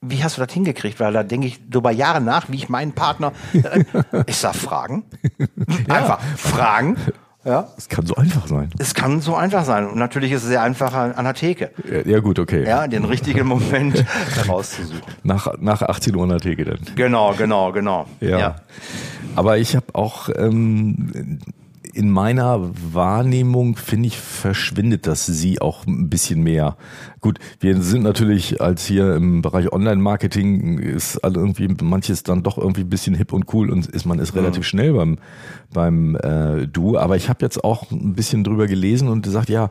wie 0.00 0.24
hast 0.24 0.38
du 0.38 0.40
das 0.44 0.52
hingekriegt? 0.54 0.98
Weil 0.98 1.12
da 1.12 1.22
denke 1.22 1.46
ich 1.46 1.60
über 1.74 1.90
Jahre 1.90 2.22
nach, 2.22 2.48
wie 2.48 2.56
ich 2.56 2.70
meinen 2.70 2.92
Partner, 2.92 3.32
ich 4.26 4.36
sag 4.36 4.54
Fragen, 4.54 5.04
einfach 5.88 6.20
Fragen 6.38 6.96
Ja. 7.44 7.68
Es 7.78 7.88
kann 7.88 8.04
so 8.04 8.14
einfach 8.16 8.46
sein. 8.46 8.70
Es 8.78 8.94
kann 8.94 9.20
so 9.20 9.34
einfach 9.34 9.64
sein. 9.64 9.88
Und 9.88 9.96
natürlich 9.96 10.32
ist 10.32 10.42
es 10.42 10.48
sehr 10.48 10.62
einfach 10.62 10.92
an 10.92 11.24
der 11.24 11.34
Theke. 11.34 11.70
Ja, 11.90 12.12
ja 12.12 12.18
gut, 12.20 12.38
okay. 12.38 12.66
Ja, 12.66 12.86
den 12.86 13.04
richtigen 13.04 13.46
Moment 13.46 14.04
herauszusuchen. 14.34 15.00
Nach, 15.22 15.54
nach 15.58 15.80
18 15.82 16.14
Uhr 16.14 16.24
an 16.24 16.28
der 16.30 16.40
Theke 16.40 16.64
dann. 16.64 16.78
Genau, 16.96 17.34
genau, 17.34 17.72
genau. 17.72 18.06
Ja. 18.20 18.56
Aber 19.36 19.56
ich 19.56 19.74
habe 19.74 19.86
auch 19.94 20.28
ähm, 20.36 21.38
in 21.94 22.10
meiner 22.10 22.70
Wahrnehmung, 22.92 23.76
finde 23.76 24.08
ich, 24.08 24.18
verschwindet 24.18 25.06
das 25.06 25.26
sie 25.26 25.60
auch 25.60 25.86
ein 25.86 26.08
bisschen 26.10 26.42
mehr. 26.42 26.76
Gut, 27.20 27.38
wir 27.60 27.80
sind 27.82 28.02
natürlich 28.02 28.60
als 28.60 28.86
hier 28.86 29.14
im 29.14 29.42
Bereich 29.42 29.72
Online-Marketing 29.72 30.78
ist 30.78 31.20
irgendwie 31.22 31.68
manches 31.82 32.22
dann 32.22 32.42
doch 32.42 32.56
irgendwie 32.56 32.82
ein 32.82 32.88
bisschen 32.88 33.14
hip 33.14 33.32
und 33.32 33.52
cool 33.52 33.70
und 33.70 33.86
ist 33.86 34.06
man 34.06 34.18
ist 34.18 34.34
relativ 34.34 34.64
schnell 34.64 34.92
beim 34.92 35.18
beim 35.72 36.16
äh, 36.16 36.66
Du. 36.66 36.98
Aber 36.98 37.16
ich 37.16 37.28
habe 37.28 37.40
jetzt 37.42 37.62
auch 37.62 37.90
ein 37.90 38.14
bisschen 38.14 38.44
drüber 38.44 38.66
gelesen 38.66 39.08
und 39.08 39.22
gesagt, 39.22 39.48
ja, 39.48 39.70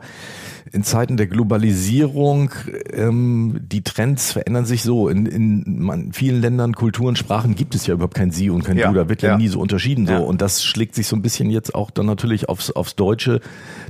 in 0.72 0.82
Zeiten 0.82 1.16
der 1.16 1.26
Globalisierung, 1.26 2.50
ähm, 2.92 3.60
die 3.62 3.82
Trends 3.82 4.32
verändern 4.32 4.64
sich 4.64 4.82
so. 4.82 5.08
In, 5.08 5.26
in 5.26 6.12
vielen 6.12 6.40
Ländern, 6.40 6.74
Kulturen, 6.74 7.16
Sprachen 7.16 7.54
gibt 7.54 7.74
es 7.74 7.86
ja 7.86 7.94
überhaupt 7.94 8.14
kein 8.14 8.30
Sie 8.30 8.50
und 8.50 8.64
kein 8.64 8.76
Ja, 8.76 8.88
Du. 8.88 8.94
Da 8.94 9.08
wird 9.08 9.22
ja, 9.22 9.30
ja. 9.30 9.38
nie 9.38 9.48
so 9.48 9.60
unterschieden 9.60 10.06
so. 10.06 10.12
Ja. 10.12 10.18
Und 10.20 10.40
das 10.40 10.62
schlägt 10.62 10.94
sich 10.94 11.06
so 11.06 11.16
ein 11.16 11.22
bisschen 11.22 11.50
jetzt 11.50 11.74
auch 11.74 11.90
dann 11.90 12.06
natürlich 12.06 12.48
aufs, 12.48 12.70
aufs 12.70 12.94
Deutsche 12.94 13.40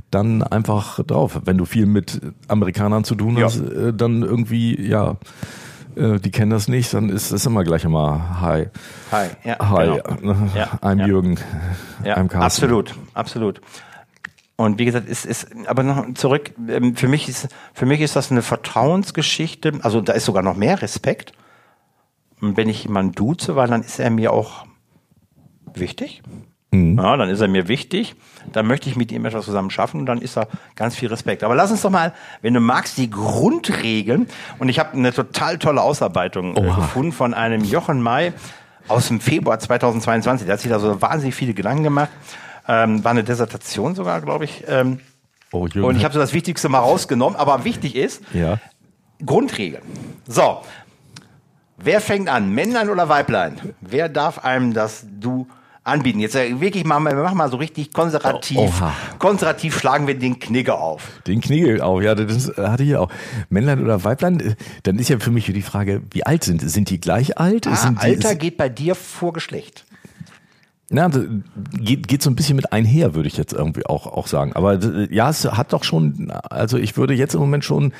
dann 0.09 0.43
einfach 0.43 1.03
drauf. 1.03 1.41
Wenn 1.45 1.57
du 1.57 1.65
viel 1.65 1.85
mit 1.85 2.21
Amerikanern 2.47 3.03
zu 3.03 3.15
tun 3.15 3.37
Ja. 3.37 3.45
Äh, 3.59 3.93
dann 3.93 4.21
irgendwie, 4.23 4.79
ja, 4.81 5.17
äh, 5.95 6.19
die 6.19 6.31
kennen 6.31 6.51
das 6.51 6.67
nicht, 6.67 6.93
dann 6.93 7.09
ist 7.09 7.31
es 7.31 7.45
immer 7.45 7.63
gleich 7.63 7.83
immer 7.83 8.39
Hi. 8.41 8.67
Hi. 9.11 9.27
Ja, 9.43 9.57
Hi, 9.69 9.99
genau. 10.19 10.33
äh, 10.33 10.57
Ja, 10.57 10.65
I'm 10.81 10.99
ja. 10.99 11.07
Jürgen. 11.07 11.37
Ja, 12.03 12.15
I'm 12.17 12.27
Carsten. 12.27 12.41
absolut, 12.43 12.95
absolut. 13.13 13.61
Und 14.55 14.77
wie 14.77 14.85
gesagt, 14.85 15.09
ist, 15.09 15.25
ist, 15.25 15.47
aber 15.65 15.81
noch 15.83 16.13
zurück, 16.13 16.51
ähm, 16.69 16.95
für 16.95 17.07
mich 17.07 17.27
ist, 17.27 17.47
für 17.73 17.85
mich 17.87 17.99
ist 17.99 18.15
das 18.15 18.29
eine 18.31 18.41
Vertrauensgeschichte, 18.43 19.73
also 19.81 20.01
da 20.01 20.13
ist 20.13 20.25
sogar 20.25 20.43
noch 20.43 20.55
mehr 20.55 20.81
Respekt. 20.81 21.33
Und 22.41 22.57
wenn 22.57 22.69
ich 22.69 22.83
jemanden 22.83 23.13
duze, 23.13 23.55
weil 23.55 23.67
dann 23.67 23.81
ist 23.81 23.99
er 23.99 24.09
mir 24.11 24.31
auch 24.33 24.65
wichtig. 25.73 26.21
Ja, 26.97 27.17
dann 27.17 27.29
ist 27.29 27.41
er 27.41 27.47
mir 27.47 27.67
wichtig. 27.67 28.15
Dann 28.51 28.67
möchte 28.67 28.89
ich 28.89 28.95
mit 28.95 29.11
ihm 29.11 29.25
etwas 29.25 29.45
zusammen 29.45 29.69
schaffen 29.69 29.99
und 29.99 30.05
dann 30.05 30.21
ist 30.21 30.37
da 30.37 30.47
ganz 30.75 30.95
viel 30.95 31.09
Respekt. 31.09 31.43
Aber 31.43 31.55
lass 31.55 31.71
uns 31.71 31.81
doch 31.81 31.89
mal, 31.89 32.13
wenn 32.41 32.53
du 32.53 32.59
magst, 32.59 32.97
die 32.97 33.09
Grundregeln. 33.09 34.27
Und 34.59 34.69
ich 34.69 34.79
habe 34.79 34.93
eine 34.93 35.13
total 35.13 35.57
tolle 35.57 35.81
Ausarbeitung 35.81 36.55
äh, 36.55 36.59
Oha. 36.59 36.75
gefunden 36.75 37.11
von 37.11 37.33
einem 37.33 37.63
Jochen 37.63 38.01
May 38.01 38.33
aus 38.87 39.07
dem 39.07 39.19
Februar 39.19 39.59
2022. 39.59 40.45
Der 40.47 40.53
hat 40.53 40.59
sich 40.61 40.71
da 40.71 40.79
so 40.79 41.01
wahnsinnig 41.01 41.35
viele 41.35 41.53
Gedanken 41.53 41.83
gemacht. 41.83 42.09
Ähm, 42.67 43.03
war 43.03 43.11
eine 43.11 43.23
Dissertation 43.23 43.95
sogar, 43.95 44.21
glaube 44.21 44.45
ich. 44.45 44.63
Ähm, 44.67 44.99
Oh, 45.53 45.67
und 45.81 45.97
ich 45.97 46.05
habe 46.05 46.13
so 46.13 46.19
das 46.21 46.33
Wichtigste 46.33 46.69
mal 46.69 46.79
rausgenommen. 46.79 47.37
Aber 47.37 47.65
wichtig 47.65 47.95
ist, 47.95 48.23
ja. 48.33 48.57
Grundregeln. 49.25 49.83
So. 50.27 50.61
Wer 51.77 51.99
fängt 51.99 52.29
an? 52.29 52.51
Männlein 52.53 52.89
oder 52.89 53.09
Weiblein? 53.09 53.73
Wer 53.81 54.07
darf 54.07 54.45
einem 54.45 54.73
das 54.73 55.05
Du 55.19 55.47
anbieten? 55.83 56.19
Jetzt 56.19 56.35
äh, 56.35 56.59
wirklich 56.59 56.85
mal, 56.85 56.99
wir 57.03 57.15
machen 57.15 57.37
mal 57.37 57.49
so 57.49 57.57
richtig 57.57 57.93
konservativ. 57.93 58.57
Oh, 58.57 58.67
oha. 58.67 58.93
konservativ 59.19 59.77
schlagen 59.77 60.07
wir 60.07 60.17
den 60.17 60.39
Knigge 60.39 60.75
auf. 60.75 61.07
Den 61.27 61.41
Knigel 61.41 61.81
auch, 61.81 62.01
ja, 62.01 62.15
das 62.15 62.49
äh, 62.49 62.67
hatte 62.67 62.83
ich 62.83 62.95
auch. 62.95 63.09
Männlein 63.49 63.83
oder 63.83 64.03
Weiblein, 64.03 64.39
äh, 64.39 64.55
dann 64.83 64.99
ist 64.99 65.09
ja 65.09 65.19
für 65.19 65.31
mich 65.31 65.45
die 65.45 65.61
Frage, 65.61 66.01
wie 66.11 66.25
alt 66.25 66.43
sind? 66.43 66.61
Sind 66.61 66.89
die 66.89 66.99
gleich 66.99 67.37
alt? 67.37 67.67
Ah, 67.67 67.91
die, 67.91 67.97
Alter 67.97 68.35
geht 68.35 68.57
bei 68.57 68.69
dir 68.69 68.95
vor 68.95 69.33
Geschlecht. 69.33 69.85
Na, 70.91 71.07
das 71.09 71.23
geht, 71.71 72.07
geht 72.07 72.21
so 72.21 72.29
ein 72.29 72.35
bisschen 72.35 72.55
mit 72.55 72.73
einher, 72.73 73.15
würde 73.15 73.27
ich 73.27 73.37
jetzt 73.37 73.53
irgendwie 73.53 73.85
auch, 73.85 74.07
auch 74.07 74.27
sagen. 74.27 74.53
Aber 74.53 74.77
ja, 75.09 75.29
es 75.29 75.45
hat 75.45 75.73
doch 75.73 75.83
schon, 75.83 76.31
also 76.49 76.77
ich 76.77 76.97
würde 76.97 77.13
jetzt 77.13 77.33
im 77.33 77.39
Moment 77.39 77.63
schon, 77.63 77.93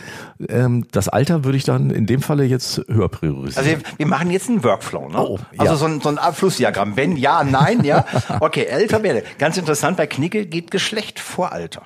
ähm, 0.49 0.85
das 0.91 1.07
Alter 1.07 1.43
würde 1.43 1.57
ich 1.57 1.63
dann 1.63 1.89
in 1.89 2.05
dem 2.05 2.21
Falle 2.21 2.43
jetzt 2.43 2.81
höher 2.87 3.09
priorisieren. 3.09 3.65
Also 3.65 3.69
wir, 3.69 3.97
wir 3.97 4.07
machen 4.07 4.29
jetzt 4.29 4.49
einen 4.49 4.63
Workflow, 4.63 5.09
ne? 5.09 5.17
Oh, 5.17 5.39
ja. 5.53 5.61
Also 5.61 5.75
so 5.75 5.85
ein, 5.85 6.01
so 6.01 6.09
ein 6.09 6.17
Abflussdiagramm. 6.17 6.97
Wenn 6.97 7.15
ja, 7.17 7.43
nein, 7.43 7.83
ja. 7.83 8.05
Okay, 8.41 8.65
älter 8.65 9.01
werde. 9.03 9.23
Ganz 9.37 9.57
interessant, 9.57 9.97
bei 9.97 10.07
Knigge 10.07 10.45
geht 10.45 10.69
Geschlecht 10.71 11.19
vor 11.19 11.51
Alter. 11.51 11.83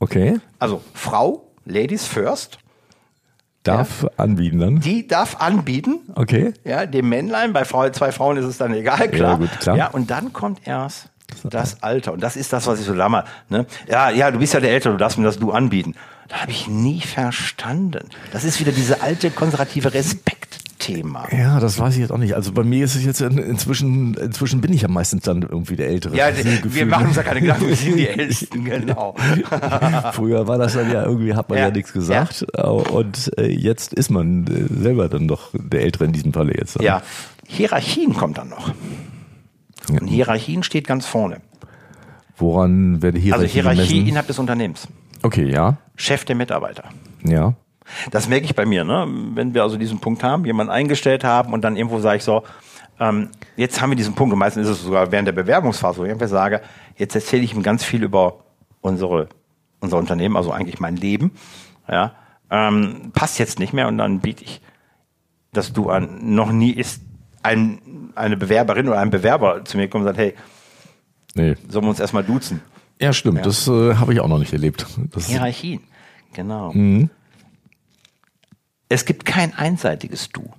okay, 0.00 0.38
Also 0.58 0.80
Frau, 0.94 1.50
Ladies 1.64 2.06
first, 2.06 2.58
darf 3.66 4.06
anbieten 4.16 4.58
dann. 4.58 4.80
die 4.80 5.06
darf 5.06 5.36
anbieten, 5.40 6.00
Okay. 6.14 6.52
Ja, 6.64 6.86
dem 6.86 7.08
Männlein, 7.08 7.52
bei 7.52 7.64
zwei 7.64 8.12
Frauen 8.12 8.36
ist 8.36 8.44
es 8.44 8.58
dann 8.58 8.72
egal, 8.74 9.08
klar. 9.08 9.38
gut, 9.38 9.50
klar. 9.60 9.76
Ja, 9.76 9.88
und 9.88 10.10
dann 10.10 10.32
kommt 10.32 10.66
erst 10.66 11.08
das 11.44 11.82
Alter. 11.82 12.12
Und 12.12 12.22
das 12.22 12.36
ist 12.36 12.52
das, 12.52 12.66
was 12.66 12.80
ich 12.80 12.86
so 12.86 12.94
lammer. 12.94 13.24
Ne? 13.48 13.66
Ja, 13.88 14.10
ja, 14.10 14.30
du 14.30 14.38
bist 14.38 14.54
ja 14.54 14.60
der 14.60 14.70
Ältere, 14.70 14.92
du 14.92 14.98
darfst 14.98 15.18
mir 15.18 15.24
das 15.24 15.38
Du 15.38 15.52
anbieten. 15.52 15.94
Das 16.28 16.42
habe 16.42 16.50
ich 16.50 16.66
nie 16.68 17.00
verstanden. 17.00 18.08
Das 18.32 18.44
ist 18.44 18.58
wieder 18.58 18.72
diese 18.72 19.00
alte 19.02 19.30
konservative 19.30 19.94
Respektthema. 20.76 21.28
Ja, 21.32 21.60
das 21.60 21.78
weiß 21.78 21.94
ich 21.94 22.00
jetzt 22.00 22.12
auch 22.12 22.18
nicht. 22.18 22.34
Also 22.34 22.52
bei 22.52 22.62
mir 22.62 22.84
ist 22.84 22.94
es 22.94 23.04
jetzt 23.04 23.20
in, 23.20 23.38
inzwischen, 23.38 24.14
inzwischen 24.14 24.60
bin 24.60 24.72
ich 24.72 24.82
ja 24.82 24.88
meistens 24.88 25.22
dann 25.24 25.42
irgendwie 25.42 25.76
der 25.76 25.88
Ältere. 25.88 26.16
Ja, 26.16 26.26
ein 26.26 26.60
wir 26.64 26.86
machen 26.86 27.08
uns 27.08 27.16
ja 27.16 27.22
keine 27.22 27.40
Gedanken, 27.40 27.68
wir 27.68 27.76
sind 27.76 27.96
die 27.96 28.08
Ältesten, 28.08 28.64
genau. 28.64 29.14
Früher 30.12 30.46
war 30.46 30.58
das 30.58 30.74
dann 30.74 30.90
ja 30.90 31.04
irgendwie, 31.04 31.34
hat 31.34 31.48
man 31.48 31.58
ja, 31.58 31.66
Ja, 31.66 31.70
nichts 31.70 31.92
gesagt. 31.92 32.42
Und 32.54 33.32
äh, 33.38 33.46
jetzt 33.46 33.92
ist 33.92 34.10
man 34.10 34.46
äh, 34.46 34.82
selber 34.82 35.08
dann 35.08 35.28
doch 35.28 35.50
der 35.54 35.82
Ältere 35.82 36.04
in 36.04 36.12
diesem 36.12 36.32
Falle 36.32 36.54
jetzt. 36.56 36.80
Ja, 36.80 37.02
Hierarchien 37.46 38.14
kommt 38.14 38.38
dann 38.38 38.48
noch. 38.48 38.72
Ja. 39.90 40.00
Und 40.00 40.08
Hierarchien 40.08 40.62
steht 40.62 40.86
ganz 40.86 41.06
vorne. 41.06 41.40
Woran 42.36 43.00
werde 43.02 43.18
Hierarchie 43.18 43.44
Also 43.44 43.52
Hierarchie 43.52 43.88
gemessen? 43.88 44.08
innerhalb 44.08 44.26
des 44.26 44.38
Unternehmens. 44.38 44.88
Okay, 45.22 45.50
ja. 45.50 45.78
Chef 45.96 46.24
der 46.24 46.36
Mitarbeiter. 46.36 46.84
Ja. 47.24 47.54
Das 48.10 48.28
merke 48.28 48.44
ich 48.44 48.54
bei 48.54 48.66
mir, 48.66 48.84
ne? 48.84 49.06
Wenn 49.34 49.54
wir 49.54 49.62
also 49.62 49.76
diesen 49.76 50.00
Punkt 50.00 50.22
haben, 50.22 50.44
jemanden 50.44 50.72
eingestellt 50.72 51.24
haben 51.24 51.52
und 51.52 51.62
dann 51.62 51.76
irgendwo 51.76 51.98
sage 52.00 52.18
ich 52.18 52.24
so, 52.24 52.42
ähm, 52.98 53.28
jetzt 53.56 53.80
haben 53.80 53.90
wir 53.90 53.96
diesen 53.96 54.14
Punkt 54.14 54.32
und 54.32 54.38
meistens 54.38 54.66
ist 54.68 54.78
es 54.78 54.84
sogar 54.84 55.12
während 55.12 55.28
der 55.28 55.32
Bewerbungsphase, 55.32 55.98
wo 55.98 56.04
ich 56.04 56.10
irgendwie 56.10 56.28
sage, 56.28 56.62
jetzt 56.96 57.14
erzähle 57.14 57.42
ich 57.42 57.54
ihm 57.54 57.62
ganz 57.62 57.84
viel 57.84 58.02
über 58.02 58.40
unsere, 58.80 59.28
unser 59.80 59.98
Unternehmen, 59.98 60.36
also 60.36 60.50
eigentlich 60.52 60.80
mein 60.80 60.96
Leben, 60.96 61.32
ja, 61.88 62.12
ähm, 62.50 63.10
passt 63.12 63.38
jetzt 63.38 63.58
nicht 63.58 63.72
mehr 63.72 63.88
und 63.88 63.98
dann 63.98 64.20
biete 64.20 64.44
ich 64.44 64.60
das 65.52 65.72
Du 65.72 65.90
an. 65.90 66.18
Noch 66.34 66.52
nie 66.52 66.70
ist 66.70 67.02
ein, 67.42 68.10
eine 68.14 68.36
Bewerberin 68.36 68.88
oder 68.88 68.98
ein 68.98 69.10
Bewerber 69.10 69.64
zu 69.64 69.76
mir 69.76 69.84
gekommen 69.84 70.04
und 70.04 70.08
sagt, 70.08 70.18
hey, 70.18 70.34
Nee. 71.34 71.54
sollen 71.68 71.84
wir 71.84 71.90
uns 71.90 72.00
erstmal 72.00 72.24
duzen? 72.24 72.62
Ja, 72.98 73.12
stimmt. 73.12 73.44
Das 73.44 73.68
äh, 73.68 73.94
habe 73.96 74.14
ich 74.14 74.20
auch 74.20 74.28
noch 74.28 74.38
nicht 74.38 74.52
erlebt. 74.54 74.86
Das 75.12 75.26
Hierarchien, 75.26 75.80
genau. 76.32 76.72
Es 78.88 79.04
gibt 79.04 79.24
kein 79.24 79.54
einseitiges 79.54 80.28
Du, 80.30 80.50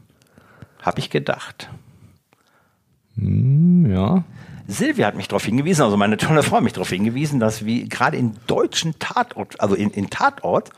habe 0.81 1.00
ich 1.00 1.10
gedacht. 1.10 1.69
ja. 3.15 4.24
Silvia 4.69 5.07
hat 5.07 5.15
mich 5.15 5.29
darauf 5.29 5.46
hingewiesen, 5.46 5.84
also 5.84 5.96
meine 5.96 6.17
tolle 6.17 6.43
Frau 6.43 6.57
hat 6.57 6.63
mich 6.63 6.74
darauf 6.74 6.89
hingewiesen, 6.89 7.39
dass 7.39 7.63
wie 7.63 7.88
gerade 7.88 8.17
in 8.17 8.36
deutschen 8.48 9.00
Tatort, 9.00 9.62
also 9.62 9.75
in, 9.75 9.91
in 9.91 10.10
Tatort, 10.10 10.72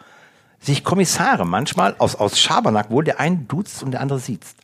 sich 0.59 0.83
Kommissare 0.83 1.43
manchmal 1.45 1.95
aus, 1.97 2.15
aus 2.15 2.39
Schabernack 2.39 2.91
wohl 2.91 3.03
der 3.03 3.19
eine 3.19 3.37
duzt 3.37 3.81
und 3.81 3.91
der 3.91 4.01
andere 4.01 4.19
siezt. 4.19 4.57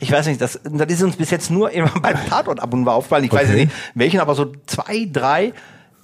Ich 0.00 0.12
weiß 0.12 0.26
nicht, 0.26 0.40
das, 0.40 0.60
das 0.64 0.88
ist 0.92 1.02
uns 1.02 1.16
bis 1.16 1.30
jetzt 1.30 1.50
nur 1.50 1.70
immer 1.70 1.88
beim 2.02 2.16
Tatort 2.28 2.60
ab 2.60 2.74
und 2.74 2.84
zu 2.84 2.90
aufgefallen. 2.90 3.24
Ich 3.24 3.32
weiß 3.32 3.48
Okay. 3.48 3.64
nicht 3.66 3.72
welchen, 3.94 4.20
aber 4.20 4.34
so 4.34 4.52
zwei, 4.66 5.08
drei 5.10 5.54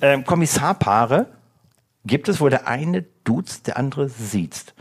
ähm, 0.00 0.24
Kommissarpaare 0.24 1.26
gibt 2.06 2.30
es, 2.30 2.40
wo 2.40 2.48
der 2.48 2.66
eine 2.66 3.04
duzt, 3.24 3.66
der 3.66 3.76
andere 3.76 4.08
siezt. 4.08 4.72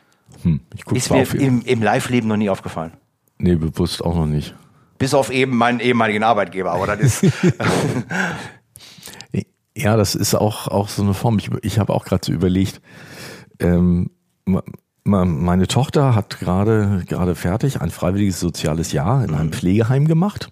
Hm, 0.44 0.62
ich 0.76 0.86
gucke 0.86 0.98
Ist 0.98 1.12
mir 1.12 1.18
auf 1.18 1.34
im, 1.34 1.62
im 1.62 1.82
Live-Leben 1.82 2.28
noch 2.28 2.38
nie 2.38 2.50
aufgefallen. 2.50 2.94
Nee, 3.38 3.56
bewusst 3.56 4.04
auch 4.04 4.16
noch 4.16 4.26
nicht. 4.26 4.56
Bis 4.98 5.14
auf 5.14 5.32
eben 5.32 5.56
meinen 5.56 5.80
ehemaligen 5.80 6.24
Arbeitgeber, 6.24 6.72
aber 6.72 6.88
das 6.88 7.00
ist. 7.00 7.34
Ja, 9.82 9.96
das 9.96 10.14
ist 10.14 10.36
auch, 10.36 10.68
auch 10.68 10.90
so 10.90 11.04
eine 11.04 11.14
Form. 11.14 11.38
Ich, 11.38 11.50
ich 11.62 11.80
habe 11.80 11.94
auch 11.94 12.04
gerade 12.04 12.26
so 12.26 12.34
überlegt, 12.34 12.82
ähm, 13.60 14.10
meine 15.06 15.68
Tochter 15.68 16.16
hat 16.16 16.40
gerade 16.40 17.04
gerade 17.08 17.34
fertig 17.34 17.80
ein 17.82 17.90
freiwilliges 17.90 18.40
soziales 18.40 18.92
Jahr 18.92 19.24
in 19.24 19.34
einem 19.34 19.54
Pflegeheim 19.54 20.06
gemacht. 20.06 20.50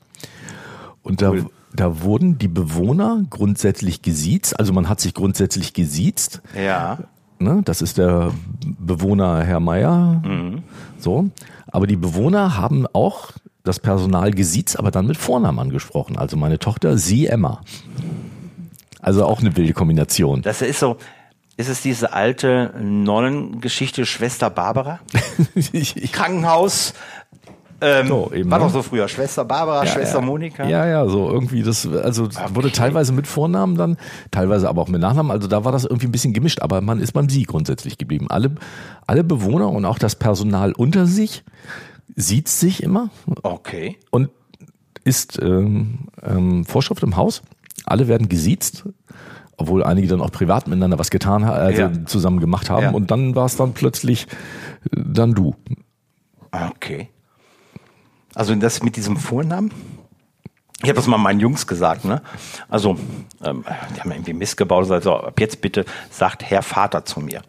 Und 1.01 1.21
da, 1.21 1.33
da 1.73 2.01
wurden 2.01 2.37
die 2.37 2.47
Bewohner 2.47 3.23
grundsätzlich 3.29 4.01
gesiezt. 4.01 4.57
Also 4.57 4.71
man 4.71 4.87
hat 4.87 5.01
sich 5.01 5.13
grundsätzlich 5.13 5.73
gesiezt. 5.73 6.41
ja. 6.55 6.99
Ne? 7.39 7.61
Das 7.65 7.81
ist 7.81 7.97
der 7.97 8.31
Bewohner 8.79 9.43
Herr 9.43 9.59
Meier. 9.59 10.21
So. 10.99 11.29
Aber 11.67 11.87
die 11.87 11.95
Bewohner 11.95 12.57
haben 12.57 12.87
auch 12.93 13.31
das 13.63 13.79
Personal 13.79 14.31
gesiezt, 14.31 14.79
aber 14.79 14.91
dann 14.91 15.07
mit 15.07 15.17
Vornamen 15.17 15.59
angesprochen. 15.59 16.17
Also 16.17 16.37
meine 16.37 16.57
Tochter, 16.57 16.97
sie 16.97 17.27
Emma. 17.27 17.61
Also 19.01 19.25
auch 19.25 19.41
eine 19.41 19.55
wilde 19.55 19.73
Kombination. 19.73 20.41
Das 20.41 20.61
ist 20.61 20.79
so, 20.79 20.97
ist 21.57 21.69
es 21.69 21.81
diese 21.81 22.13
alte 22.13 22.73
Nonnengeschichte 22.79 24.05
Schwester 24.05 24.49
Barbara? 24.49 24.99
ich, 25.55 25.73
ich, 25.97 26.11
Krankenhaus, 26.11 26.93
Ähm, 27.79 28.07
So, 28.07 28.31
eben, 28.33 28.49
war 28.49 28.57
ne? 28.59 28.65
doch 28.65 28.71
so 28.73 28.81
früher. 28.81 29.07
Schwester 29.07 29.45
Barbara, 29.45 29.85
Schwester 29.85 30.19
ja. 30.19 30.25
Monika. 30.25 30.67
Ja, 30.67 30.87
ja, 30.87 31.07
so 31.07 31.29
irgendwie 31.29 31.61
das, 31.61 31.87
also 31.87 32.27
wurde 32.53 32.71
teilweise 32.71 33.13
mit 33.13 33.27
Vornamen 33.27 33.75
dann, 33.77 33.97
teilweise 34.31 34.67
aber 34.67 34.81
auch 34.81 34.87
mit 34.87 34.99
Nachnamen. 35.01 35.31
Also 35.31 35.47
da 35.47 35.63
war 35.63 35.71
das 35.71 35.83
irgendwie 35.85 36.07
ein 36.07 36.11
bisschen 36.11 36.33
gemischt, 36.33 36.61
aber 36.61 36.81
man 36.81 36.99
ist 36.99 37.11
beim 37.11 37.29
Sie 37.29 37.43
grundsätzlich 37.43 37.97
geblieben. 37.97 38.27
Alle, 38.29 38.55
alle 39.05 39.23
Bewohner 39.23 39.69
und 39.69 39.85
auch 39.85 39.99
das 39.99 40.15
Personal 40.15 40.71
unter 40.73 41.05
sich 41.05 41.43
sieht 42.15 42.47
sich 42.47 42.81
immer 42.81 43.09
Okay. 43.43 43.97
und 44.09 44.29
ist 45.03 45.39
ähm, 45.41 46.07
ähm, 46.23 46.65
Vorschrift 46.65 47.03
im 47.03 47.15
Haus. 47.15 47.43
Alle 47.85 48.07
werden 48.07 48.27
gesiezt, 48.27 48.85
obwohl 49.55 49.83
einige 49.83 50.07
dann 50.07 50.21
auch 50.21 50.31
privat 50.31 50.67
miteinander 50.67 50.97
was 50.99 51.11
getan 51.11 51.45
haben, 51.45 51.57
also 51.57 51.81
Ja. 51.81 52.05
zusammen 52.05 52.39
gemacht 52.39 52.69
haben. 52.71 52.83
Ja. 52.83 52.91
Und 52.91 53.11
dann 53.11 53.35
war 53.35 53.45
es 53.45 53.55
dann 53.55 53.73
plötzlich 53.73 54.25
äh, 54.91 54.99
dann 55.05 55.33
du. 55.35 55.55
Okay. 56.51 57.09
Also 58.37 58.53
das 58.53 58.83
mit 58.83 58.95
diesem 58.97 59.17
Vornamen? 59.17 59.71
Ich 60.83 60.89
habe 60.89 60.93
das 60.93 61.07
mal 61.07 61.17
meinen 61.17 61.39
Jungs 61.39 61.65
gesagt, 61.65 62.05
ne? 62.05 62.21
Also, 62.69 62.95
ähm, 63.43 63.65
die 63.95 63.99
haben 63.99 64.11
irgendwie 64.11 64.33
Mist 64.33 64.57
gebaut. 64.57 64.91
Also, 64.91 65.15
ab 65.15 65.39
jetzt 65.39 65.59
bitte 65.59 65.85
sagt 66.11 66.43
Herr 66.43 66.61
Vater 66.61 67.03
zu 67.03 67.19
mir. 67.19 67.41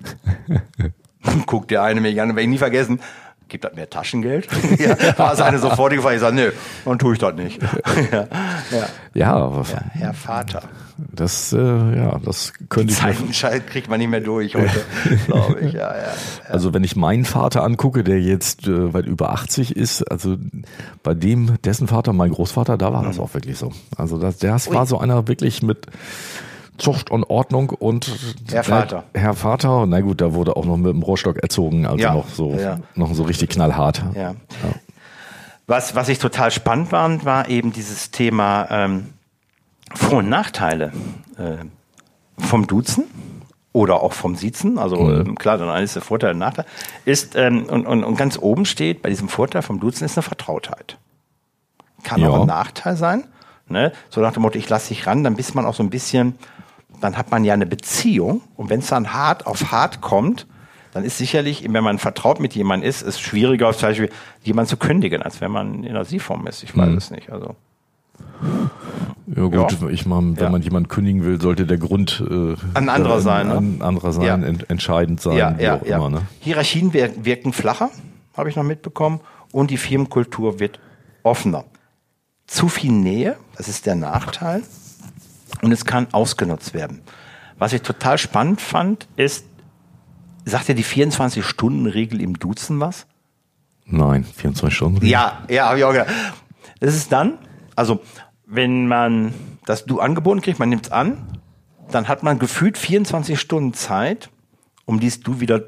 Guckt 1.47 1.71
der 1.71 1.83
eine 1.83 2.01
mich 2.01 2.19
an, 2.23 2.29
werde 2.31 2.41
ich 2.41 2.49
nie 2.49 2.57
vergessen. 2.57 3.01
Gibt 3.49 3.65
das 3.65 3.75
mehr 3.75 3.89
Taschengeld? 3.89 4.47
ja, 4.79 4.97
war 5.19 5.35
seine 5.37 5.59
sofortige 5.59 6.03
Frage. 6.03 6.17
Ich 6.17 6.21
sage, 6.21 6.37
nö, 6.37 6.53
dann 6.85 6.99
tue 6.99 7.15
ich 7.15 7.19
das 7.19 7.35
nicht. 7.35 7.61
ja, 8.13 8.27
ja. 8.71 8.87
Ja, 9.15 9.35
aber 9.37 9.65
ja, 9.73 9.81
Herr 9.93 10.15
Vater. 10.15 10.63
das, 10.99 11.53
äh, 11.53 11.57
ja, 11.59 12.19
das 12.23 12.53
könnte 12.69 12.93
ich 12.93 13.03
mir 13.03 13.15
Zeitenscheid 13.15 13.67
kriegt 13.67 13.89
man 13.89 13.99
nicht 13.99 14.11
mehr 14.11 14.21
durch 14.21 14.55
heute, 14.55 14.85
glaube 15.27 15.61
ich. 15.61 15.73
Ja, 15.73 15.97
ja. 15.97 16.13
Also 16.49 16.75
wenn 16.75 16.85
ich 16.85 16.95
meinen 16.95 17.25
Vater 17.25 17.65
angucke, 17.65 18.05
der 18.05 18.21
jetzt 18.21 18.69
äh, 18.69 18.93
weit 18.93 19.07
über 19.07 19.31
80 19.33 19.75
ist, 19.77 20.03
also 20.11 20.37
bei 21.03 21.15
dem, 21.15 21.61
dessen 21.63 21.89
Vater, 21.89 22.13
mein 22.13 22.31
Großvater, 22.31 22.77
da 22.77 22.93
war 22.93 23.03
Mhm. 23.03 23.07
das 23.07 23.19
auch 23.19 23.33
wirklich 23.35 23.57
so. 23.59 23.73
Also 23.97 24.19
das, 24.19 24.39
das 24.39 24.71
war 24.73 24.87
so 24.87 24.99
einer 24.99 25.27
wirklich 25.27 25.63
mit 25.63 25.87
Zucht 26.79 27.11
und 27.11 27.25
Ordnung 27.25 27.71
und 27.71 28.11
Herr 28.51 28.65
Vater. 28.65 29.05
Herr 29.15 29.35
Vater, 29.35 29.87
na 29.87 30.01
gut, 30.01 30.21
da 30.21 30.33
wurde 30.35 30.57
auch 30.57 30.65
noch 30.65 30.77
mit 30.77 30.93
dem 30.93 31.03
Rohrstock 31.03 31.37
erzogen, 31.39 31.87
also 31.87 31.99
Ja. 31.99 32.15
noch 32.15 32.29
so, 32.29 32.55
Ja. 32.55 32.79
noch 32.95 33.13
so 33.15 33.25
richtig 33.25 33.51
knallhart. 33.51 34.03
Ja. 34.15 34.35
Was, 35.67 35.95
was 35.95 36.09
ich 36.09 36.19
total 36.19 36.51
spannend 36.51 36.89
fand, 36.91 37.25
war 37.25 37.49
eben 37.49 37.73
dieses 37.73 38.11
Thema 38.11 38.67
ähm, 38.71 39.09
Vor- 39.95 40.19
und 40.19 40.29
Nachteile 40.29 40.93
äh, 41.37 41.57
vom 42.43 42.67
Duzen 42.67 43.05
oder 43.73 44.03
auch 44.03 44.15
vom 44.15 44.35
Siezen. 44.37 44.79
Also 44.79 44.97
ähm, 45.13 45.35
klar, 45.35 45.59
dann 45.59 45.83
ist 45.83 45.95
der 45.95 46.03
Vorteil 46.03 46.33
und 46.33 46.39
Nachteil. 46.39 46.65
Ist, 47.05 47.37
ähm, 47.37 47.65
und, 47.67 47.87
und, 47.87 48.03
und 48.05 48.17
ganz 48.17 48.39
oben 48.39 48.65
steht, 48.65 49.03
bei 49.03 49.11
diesem 49.11 49.29
Vorteil 49.29 49.63
vom 49.63 49.79
Duzen 49.79 50.05
ist 50.05 50.17
eine 50.17 50.23
Vertrautheit. 50.23 50.97
Kann 52.03 52.25
auch 52.25 52.41
ein 52.41 52.47
Nachteil 52.47 52.97
sein. 52.97 53.25
Ne? 53.69 53.93
So 54.09 54.23
nach 54.23 54.33
dem 54.33 54.43
Motto, 54.43 54.59
ich 54.59 54.69
lasse 54.71 54.89
dich 54.89 55.07
ran, 55.07 55.23
dann 55.25 55.37
bist 55.37 55.55
man 55.55 55.67
auch 55.67 55.75
so 55.75 55.83
ein 55.83 55.91
bisschen, 55.91 56.37
dann 57.01 57.17
hat 57.17 57.31
man 57.31 57.45
ja 57.45 57.55
eine 57.55 57.67
Beziehung. 57.67 58.41
Und 58.57 58.71
wenn 58.71 58.81
es 58.81 58.89
dann 58.89 59.13
hart 59.13 59.47
auf 59.47 59.71
hart 59.73 60.01
kommt, 60.01 60.47
dann 60.93 61.05
ist 61.05 61.19
sicherlich, 61.19 61.65
wenn 61.71 61.85
man 61.85 61.99
vertraut 61.99 62.41
mit 62.41 62.55
jemandem 62.55 62.89
ist, 62.89 63.03
ist 63.03 63.21
schwieriger, 63.21 63.73
zum 63.73 63.91
Beispiel 63.91 64.11
jemanden 64.43 64.71
zu 64.71 64.77
kündigen, 64.77 65.23
als 65.23 65.41
wenn 65.41 65.51
man 65.51 65.85
in 65.85 65.91
einer 65.91 66.05
Sie-Form 66.05 66.47
ist. 66.47 66.63
Ich 66.63 66.77
weiß 66.77 66.91
es 66.97 67.11
nicht. 67.11 67.31
Also 67.31 67.55
Ja 69.27 69.45
gut, 69.45 69.77
ich 69.91 70.07
meine, 70.07 70.37
wenn 70.37 70.45
Ja. 70.45 70.51
man 70.51 70.63
jemanden 70.63 70.89
kündigen 70.89 71.25
will, 71.25 71.41
sollte 71.41 71.67
der 71.67 71.77
Grund 71.79 72.25
äh, 72.29 72.57
Ein 72.75 72.89
anderer 72.89 73.21
darin 73.21 73.23
sein, 73.23 73.49
ne? 73.49 73.55
Ein 73.57 73.83
anderer 73.83 74.13
sein, 74.13 74.25
Ja. 74.25 74.35
ent, 74.35 74.71
entscheidend 74.71 75.21
sein, 75.21 75.37
ja, 75.37 75.59
wie 75.59 75.63
ja, 75.63 75.77
auch 75.77 75.87
ja. 75.87 75.97
immer. 75.99 76.11
Ne? 76.11 76.23
Hierarchien 76.41 76.93
wir, 76.95 77.25
wirken 77.25 77.53
flacher, 77.53 77.91
habe 78.37 78.49
ich 78.49 78.57
noch 78.57 78.65
mitbekommen, 78.65 79.21
und 79.53 79.71
die 79.71 79.77
Firmenkultur 79.77 80.59
wird 80.61 80.81
offener. 81.23 81.65
Zu 82.47 82.69
viel 82.69 82.93
Nähe, 82.93 83.37
das 83.57 83.69
ist 83.69 83.85
der 83.87 83.95
Nachteil, 83.95 84.63
und 85.63 85.73
es 85.73 85.85
kann 85.85 86.09
ausgenutzt 86.13 86.75
werden. 86.75 87.01
Was 87.59 87.73
ich 87.73 87.83
total 87.83 88.19
spannend 88.19 88.61
fand, 88.61 89.09
ist, 89.17 89.47
sagt 90.45 90.69
ja 90.69 90.75
die 90.75 90.85
24-Stunden-Regel 90.85 92.21
im 92.21 92.39
Duzen 92.39 92.81
was? 92.81 93.07
Nein, 93.85 94.25
24 94.25 94.77
Stunden. 94.77 95.07
Ja, 95.07 95.43
ja, 95.49 95.69
habe 95.69 95.79
ich 95.79 95.85
auch 95.85 95.93
gedacht. 95.93 96.09
Das 96.81 96.95
ist 96.95 97.11
dann, 97.11 97.39
also 97.75 98.01
wenn 98.47 98.87
man 98.87 99.35
das 99.67 99.85
Du 99.85 100.01
angeboten 100.01 100.41
kriegt, 100.41 100.59
man 100.59 100.69
nimmt 100.69 100.87
es 100.87 100.93
an, 100.93 101.39
dann 101.91 102.07
hat 102.09 102.23
man 102.23 102.39
gefühlt 102.39 102.79
24 102.79 103.41
Stunden 103.41 103.75
Zeit, 103.75 104.31
um 104.85 105.01
dies 105.01 105.21
Du 105.21 105.41
wieder 105.41 105.63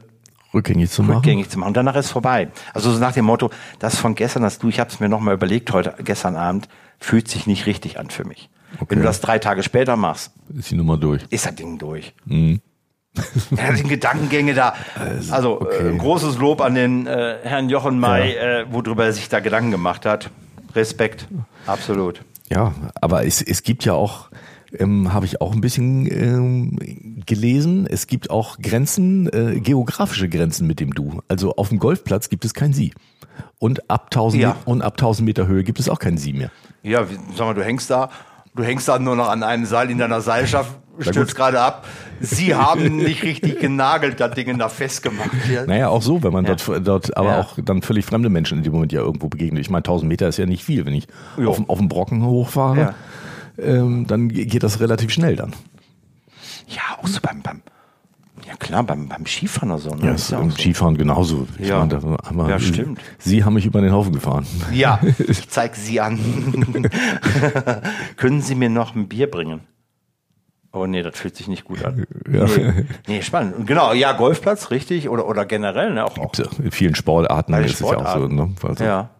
Rückgängig 0.53 0.91
zu 0.91 1.03
machen. 1.03 1.17
rückgängig 1.17 1.49
zu 1.49 1.59
machen. 1.59 1.69
Und 1.69 1.77
danach 1.77 1.95
ist 1.97 2.11
vorbei. 2.11 2.51
Also 2.75 2.91
so 2.93 2.99
nach 2.99 3.13
dem 3.13 3.25
Motto, 3.25 3.51
das 3.79 3.97
von 3.97 4.15
gestern, 4.15 4.43
das 4.43 4.59
Du, 4.59 4.69
ich 4.69 4.81
habe 4.81 4.91
es 4.91 5.01
mir 5.01 5.09
nochmal 5.09 5.35
überlegt 5.35 5.73
heute, 5.73 5.95
gestern 6.03 6.37
Abend, 6.37 6.69
fühlt 6.99 7.29
sich 7.29 7.47
nicht 7.47 7.67
richtig 7.67 7.99
an 7.99 8.11
für 8.11 8.25
mich. 8.25 8.51
Wenn 8.89 8.99
du 8.99 9.05
das 9.05 9.21
drei 9.21 9.39
Tage 9.39 9.63
später 9.63 9.97
machst, 9.97 10.33
Ist 10.57 10.71
die 10.71 10.77
Nummer 10.77 10.97
durch. 10.97 11.23
ist 11.31 11.47
das 11.47 11.55
Ding 11.55 11.79
durch. 11.79 12.15
Mhm. 12.25 12.61
Ja, 13.57 13.73
die 13.73 13.83
Gedankengänge 13.83 14.55
da. 14.55 14.75
Also, 15.31 15.69
äh, 15.69 15.97
großes 15.97 16.39
Lob 16.39 16.61
an 16.61 16.75
den 16.77 17.07
äh, 17.09 17.39
Herrn 17.43 17.69
Jochen 17.69 17.99
May, 17.99 18.35
äh, 18.35 18.67
worüber 18.71 19.05
er 19.07 19.13
sich 19.13 19.29
da 19.29 19.41
Gedanken 19.41 19.73
gemacht 19.73 20.07
hat. 20.07 20.31
Respekt, 20.77 21.27
absolut. 21.67 22.23
Ja, 22.49 22.73
aber 23.01 23.27
es, 23.27 23.43
es 23.43 23.65
gibt 23.65 23.85
ja 23.85 23.95
auch, 23.95 24.31
ähm, 24.73 25.13
habe 25.13 25.27
ich 25.27 25.41
auch 25.41 25.53
ein 25.53 25.61
bisschen 25.61 26.07
ähm, 26.07 26.79
gelesen, 27.27 27.89
es 27.91 28.07
gibt 28.07 28.31
auch 28.31 28.59
Grenzen, 28.59 29.29
äh, 29.33 29.59
geografische 29.59 30.29
Grenzen 30.29 30.69
mit 30.69 30.79
dem 30.79 30.95
Du. 30.95 31.21
Also 31.27 31.57
auf 31.57 31.71
dem 31.71 31.81
Golfplatz 31.81 32.29
gibt 32.29 32.45
es 32.45 32.55
kein 32.55 32.73
Sie. 32.73 32.93
Und 33.59 33.91
ab 33.91 34.07
1000, 34.13 34.41
Ja. 34.43 34.57
Und 34.65 34.83
ab 34.83 34.95
1000 34.95 35.27
Meter 35.27 35.47
Höhe 35.49 35.65
gibt 35.65 35.81
es 35.81 35.89
auch 35.89 35.99
kein 35.99 36.17
Sie 36.17 36.33
mehr. 36.33 36.53
Ja, 36.85 37.05
sag 37.37 37.47
mal, 37.47 37.55
du 37.55 37.65
hängst 37.65 37.91
da, 37.91 38.11
du 38.55 38.63
hängst 38.63 38.89
da 38.89 38.99
nur 38.99 39.17
noch 39.17 39.29
an 39.29 39.43
einem 39.43 39.65
Seil 39.67 39.91
in 39.91 39.99
deiner 39.99 40.21
Seilschaft, 40.21 40.73
stürzt 40.99 41.35
gerade 41.35 41.61
ab. 41.61 41.87
Sie 42.21 42.55
haben 42.55 42.97
nicht 42.97 43.23
richtig 43.23 43.59
genagelt, 43.61 44.21
das 44.21 44.35
Ding 44.35 44.59
da 44.59 44.69
festgemacht. 44.69 45.31
Hier. 45.47 45.67
Naja, 45.67 45.89
auch 45.89 46.03
so, 46.03 46.23
wenn 46.23 46.33
man 46.33 46.45
Ja. 46.45 46.55
dort, 46.57 46.87
dort 46.87 47.17
aber 47.17 47.29
Ja. 47.31 47.41
auch 47.41 47.57
dann 47.65 47.83
völlig 47.83 48.05
fremde 48.05 48.29
Menschen 48.29 48.59
in 48.59 48.65
dem 48.65 48.73
Moment 48.73 48.93
ja 48.93 49.01
irgendwo 49.01 49.29
begegnet. 49.29 49.61
Ich 49.63 49.71
meine, 49.71 49.83
1000 49.83 50.09
Meter 50.09 50.29
ist 50.29 50.37
ja 50.37 50.47
nicht 50.47 50.65
viel. 50.65 50.85
Wenn 50.85 50.95
ich 50.95 51.07
Jo. 51.39 51.51
auf, 51.51 51.69
auf 51.69 51.79
den 51.79 51.89
Brocken 51.89 52.23
hochfahre, 52.25 52.81
Ja. 52.81 52.95
ähm, 53.65 54.07
dann 54.07 54.29
ge- 54.29 54.45
geht 54.47 54.63
das 54.63 54.81
relativ 54.81 55.11
schnell 55.11 55.37
dann. 55.37 55.55
Ja, 56.69 56.83
auch 57.03 57.07
so 57.09 57.21
beim, 57.23 57.41
beim 57.43 57.63
ja 57.67 57.70
klar, 58.71 58.83
beim, 58.85 59.09
beim 59.09 59.27
Skifahren 59.27 59.71
oder 59.71 59.81
so. 59.81 59.91
Ne? 59.91 60.07
Ja, 60.07 60.13
Ist 60.15 60.31
ja 60.31 60.41
im 60.41 60.51
so. 60.51 60.57
Skifahren 60.57 60.97
genauso. 60.97 61.47
Ich 61.59 61.69
Ja. 61.69 61.79
meine, 61.79 61.89
da 61.91 62.03
haben 62.03 62.49
Ja, 62.49 62.59
stimmt. 62.59 63.01
Sie 63.19 63.45
haben 63.45 63.55
mich 63.55 63.67
über 63.67 63.81
den 63.81 63.93
Haufen 63.93 64.13
gefahren. 64.13 64.47
Ja, 64.73 65.01
ich 65.19 65.49
zeig 65.49 65.77
Sie 65.77 66.01
an. 66.01 66.19
Können 68.17 68.41
Sie 68.43 68.55
mir 68.55 68.71
noch 68.71 68.95
ein 68.95 69.09
Bier 69.09 69.31
bringen? 69.31 69.61
Oh 70.73 70.87
nee, 70.87 71.03
das 71.03 71.19
fühlt 71.19 71.35
sich 71.37 71.49
nicht 71.49 71.65
gut 71.65 71.85
an. 71.85 72.07
Ja. 72.33 72.45
Nee, 72.47 72.85
nee, 73.09 73.23
spannend. 73.23 73.57
Und 73.57 73.67
Genau, 73.67 73.93
ja, 73.93 74.13
Golfplatz, 74.13 74.71
richtig. 74.71 75.09
Oder, 75.09 75.27
oder 75.27 75.45
generell, 75.45 75.93
ne? 75.93 76.05
Auch, 76.05 76.17
auch. 76.17 76.33
In 76.63 76.71
vielen 76.71 76.95
Sportarten 76.95 77.53
ist 77.55 77.75
es 77.75 77.81
ja 77.81 77.87
auch 77.87 77.91
so. 77.91 77.99
Sportarten. 77.99 78.35
Ne? 78.37 78.55
Also, 78.63 78.85
Ja. 78.85 79.11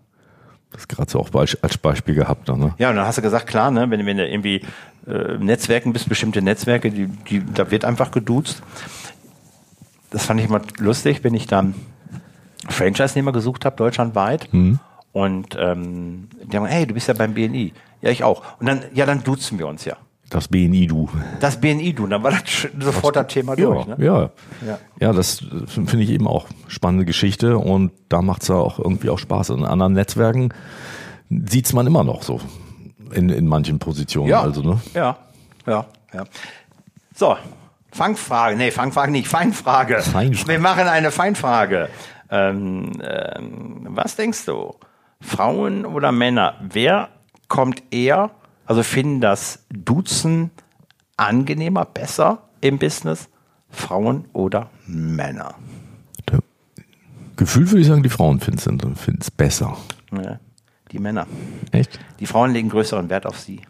Das 0.73 0.87
gerade 0.87 1.11
so 1.11 1.19
auch 1.19 1.29
als 1.35 1.79
Beispiel 1.79 2.15
gehabt. 2.15 2.47
Ne? 2.47 2.73
Ja, 2.79 2.91
und 2.91 2.97
dann 2.97 3.05
hast 3.05 3.19
du 3.19 3.23
gesagt, 3.23 3.49
klar, 3.49 3.73
ne, 3.73 3.91
wenn, 3.91 4.07
wenn 4.07 4.17
du 4.19 4.25
irgendwie 4.29 4.63
äh, 5.09 5.37
Netzwerken 5.39 5.93
bist, 5.93 6.09
bestimmte 6.09 6.41
Netzwerke, 6.43 6.93
die, 6.93 7.07
die, 7.09 7.43
da 7.45 7.73
wird 7.73 7.85
einfach 7.85 8.13
geduzt. 8.13 8.63
Das 10.11 10.27
fand 10.27 10.41
ich 10.41 10.47
immer 10.47 10.61
lustig, 10.79 11.23
wenn 11.23 11.35
ich 11.35 11.47
dann 11.47 11.75
Franchise-Nehmer 12.69 13.33
gesucht 13.33 13.65
habe, 13.65 13.77
deutschlandweit. 13.77 14.49
Und 15.13 15.57
ähm, 15.59 16.29
die 16.45 16.57
haben 16.57 16.67
hey, 16.67 16.87
du 16.87 16.95
bist 16.95 17.09
ja 17.09 17.15
beim 17.15 17.35
BNI. 17.35 17.73
Ja, 18.03 18.11
ich 18.11 18.25
auch. 18.25 18.43
Und 18.61 18.67
dann, 18.67 18.83
ja, 18.95 19.07
dann 19.07 19.23
duzen 19.23 19.59
wir 19.59 19.67
uns 19.67 19.85
ja. 19.85 19.97
Das 20.31 20.47
BNI, 20.47 20.87
du. 20.87 21.09
Das 21.41 21.61
BNI 21.61 21.93
du, 21.93 22.07
dann 22.07 22.23
war 22.23 22.31
das 22.31 22.69
sofort 22.79 23.17
das 23.17 23.27
Thema 23.27 23.57
durch. 23.57 23.87
Ne? 23.87 23.97
ja. 23.99 24.31
Ja. 24.65 24.79
Ja, 25.01 25.13
das 25.13 25.45
finde 25.67 26.05
ich 26.05 26.11
eben 26.11 26.29
auch 26.29 26.47
spannende 26.69 27.05
Geschichte 27.05 27.59
und 27.59 27.91
da 28.09 28.23
macht's 28.23 28.47
ja 28.47 28.55
auch 28.55 28.79
irgendwie 28.79 29.11
auch 29.11 29.19
Spaß. 29.19 29.51
In 29.51 29.65
anderen 29.65 29.95
Netzwerken 29.95 30.55
sieht's 31.29 31.73
man 31.73 31.87
immer 31.89 32.05
noch 32.05 32.23
so 32.23 32.41
in, 33.13 33.29
in 33.29 33.49
manchen 33.49 33.81
Positionen. 33.81 34.29
Ja. 34.29 34.41
Also, 34.43 34.63
ne? 34.63 34.81
Ja, 34.95 35.19
ja, 35.67 35.87
ja. 36.15 36.25
So, 37.15 37.37
Fangfrage. 37.93 38.57
Nee, 38.57 38.71
Fangfrage 38.71 39.13
nicht, 39.13 39.29
Feinfrage. 39.29 40.01
Feinfrage. 40.01 40.49
Wir 40.49 40.59
machen 40.59 40.87
eine 40.87 41.11
Feinfrage. 41.11 41.89
Ähm, 42.31 42.93
ähm, 43.03 43.89
was 43.91 44.17
denkst 44.17 44.45
du? 44.47 44.75
Frauen 45.21 45.85
oder 45.85 46.13
Männer? 46.13 46.55
Wer 46.61 47.09
kommt 47.49 47.83
eher, 47.91 48.31
also 48.67 48.83
finden 48.83 49.21
das 49.21 49.65
Duzen 49.71 50.51
angenehmer, 51.17 51.85
besser 51.85 52.43
im 52.61 52.79
Business? 52.79 53.29
Frauen 53.69 54.27
oder 54.33 54.71
Männer? 54.87 55.55
Gefühl 57.41 57.71
würde 57.71 57.81
ich 57.81 57.87
sagen, 57.87 58.03
die 58.03 58.11
Frauen 58.11 58.39
finden 58.39 59.19
es 59.19 59.31
besser. 59.31 59.75
Ja, 60.13 60.39
die 60.93 60.99
Männer. 60.99 61.27
Echt? 61.73 61.99
Die 62.19 62.27
Frauen 62.27 62.53
legen 62.53 62.69
größeren 62.69 63.09
Wert 63.09 63.25
auf 63.25 63.39
sie. 63.39 63.63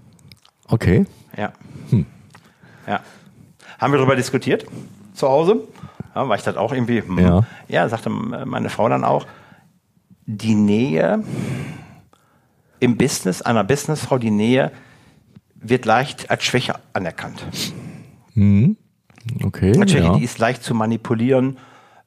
Okay. 0.66 1.06
Ja. 1.36 1.52
Ja. 2.88 3.00
Haben 3.80 3.92
wir 3.94 3.98
darüber 3.98 4.14
diskutiert 4.14 4.66
zu 5.14 5.28
Hause? 5.28 5.66
Ja, 6.14 6.28
war 6.28 6.36
ich 6.36 6.42
das 6.42 6.56
auch 6.56 6.72
irgendwie? 6.72 7.02
hm. 7.02 7.18
Ja. 7.18 7.44
Ja, 7.66 7.88
sagte 7.88 8.10
meine 8.10 8.68
Frau 8.68 8.88
dann 8.88 9.04
auch. 9.04 9.26
die 10.26 10.54
Nähe 10.54 11.24
im 12.78 12.96
Business, 12.96 13.42
einer 13.42 13.64
Businessfrau, 13.64 14.18
die 14.18 14.30
Nähe 14.30 14.70
wird 15.54 15.86
leicht 15.86 16.30
als 16.30 16.44
Schwäche 16.44 16.74
anerkannt. 16.92 17.44
Okay. 19.42 19.78
Als 19.78 19.90
Schwäche, 19.90 20.06
ja. 20.06 20.16
die 20.16 20.24
ist 20.24 20.38
leicht 20.38 20.62
zu 20.62 20.74
manipulieren, 20.74 21.58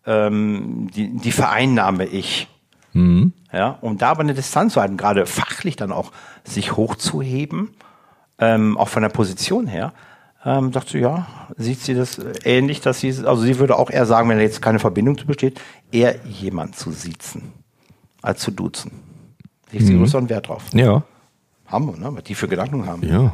ähm, 0.06 0.90
die, 0.96 1.16
die 1.18 1.32
vereinnahme 1.32 2.06
ich. 2.06 2.48
Mhm. 2.94 3.34
Ja, 3.52 3.78
um 3.82 3.98
da 3.98 4.12
aber 4.12 4.22
eine 4.22 4.34
Distanz 4.34 4.74
zu 4.74 4.82
halten, 4.82 4.98
gerade 4.98 5.26
fachlich 5.26 5.76
dann 5.76 5.92
auch 5.92 6.12
sich 6.44 6.76
hochzuheben, 6.76 7.72
ähm, 8.40 8.78
auch 8.78 8.90
von 8.90 9.04
der 9.04 9.10
Position 9.10 9.68
her, 9.68 9.94
ähm, 10.46 10.74
sagt 10.74 10.90
sie, 10.90 11.00
ja, 11.00 11.28
sieht 11.58 11.80
sie 11.82 11.94
das 11.94 12.18
äh, 12.20 12.34
ähnlich, 12.44 12.82
dass 12.82 13.00
sie, 13.00 13.10
also 13.26 13.42
sie 13.44 13.60
würde 13.60 13.78
auch 13.78 13.90
eher 13.90 14.06
sagen, 14.06 14.30
wenn 14.30 14.40
jetzt 14.40 14.62
keine 14.62 14.80
Verbindung 14.80 15.18
zu 15.18 15.26
besteht, 15.26 15.60
eher 15.92 16.16
jemand 16.26 16.76
zu 16.76 16.92
siezen, 16.92 17.54
als 18.22 18.42
zu 18.42 18.52
duzen. 18.52 18.92
Legt 19.72 19.84
Mhm. 19.84 19.88
sie 19.88 19.98
größeren 19.98 20.30
Wert 20.30 20.48
drauf. 20.48 20.64
ja. 20.74 21.04
Haben 21.66 21.88
wir, 21.88 21.98
ne? 21.98 22.16
Was 22.16 22.24
die 22.26 22.36
für 22.36 22.48
Gedanken 22.48 22.86
haben. 22.86 23.02
Ja. 23.08 23.34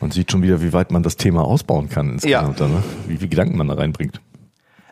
Man 0.00 0.10
sieht 0.10 0.30
schon 0.30 0.42
wieder, 0.42 0.62
wie 0.62 0.72
weit 0.72 0.90
man 0.90 1.02
das 1.02 1.16
Thema 1.16 1.42
ausbauen 1.44 1.88
kann 1.88 2.10
insgesamt, 2.12 2.60
Ja. 2.60 2.68
ne? 2.68 2.82
wie 3.06 3.16
viel 3.18 3.28
Gedanken 3.28 3.58
man 3.58 3.68
da 3.68 3.74
reinbringt. 3.74 4.20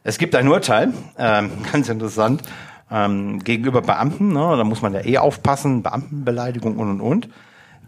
Es 0.02 0.18
gibt 0.18 0.34
ein 0.34 0.46
Urteil, 0.48 0.92
ähm, 1.16 1.50
ganz 1.72 1.88
interessant, 1.88 2.42
ähm, 2.90 3.38
gegenüber 3.42 3.82
Beamten, 3.82 4.28
ne, 4.28 4.56
da 4.56 4.64
muss 4.64 4.82
man 4.82 4.92
ja 4.94 5.04
eh 5.04 5.18
aufpassen, 5.18 5.82
Beamtenbeleidigung 5.82 6.76
und 6.76 6.90
und 6.90 7.00
und. 7.00 7.28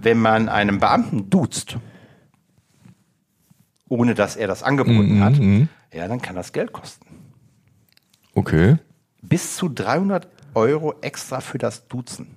Wenn 0.00 0.18
man 0.20 0.48
einem 0.48 0.78
Beamten 0.78 1.28
duzt, 1.28 1.76
ohne 3.88 4.14
dass 4.14 4.36
er 4.36 4.46
das 4.48 4.62
angeboten 4.62 5.22
hat, 5.22 5.34
ja, 5.92 6.08
dann 6.08 6.20
kann 6.22 6.36
das 6.36 6.52
Geld 6.52 6.72
kosten. 6.72 7.06
Okay. 8.34 8.76
Bis 9.22 9.56
zu 9.56 9.68
300 9.68 10.28
Euro 10.54 10.94
extra 11.00 11.40
für 11.40 11.58
das 11.58 11.88
Duzen. 11.88 12.36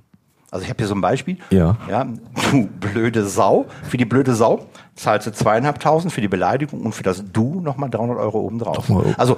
Also 0.49 0.63
ich 0.63 0.69
habe 0.69 0.79
hier 0.79 0.87
so 0.87 0.95
ein 0.95 1.01
Beispiel. 1.01 1.37
Ja. 1.49 1.77
ja. 1.89 2.05
Du 2.51 2.67
blöde 2.67 3.25
Sau. 3.25 3.67
Für 3.83 3.95
die 3.97 4.03
blöde 4.05 4.35
Sau 4.35 4.67
zahlst 4.95 5.27
du 5.27 5.31
zweieinhalbtausend, 5.31 6.11
für 6.11 6.19
die 6.19 6.27
Beleidigung 6.27 6.81
und 6.81 6.91
für 6.93 7.03
das 7.03 7.23
Du 7.31 7.61
nochmal 7.61 7.89
300 7.89 8.17
Euro 8.17 8.39
obendrauf. 8.41 8.89
Nochmal- 8.89 9.15
Also 9.17 9.37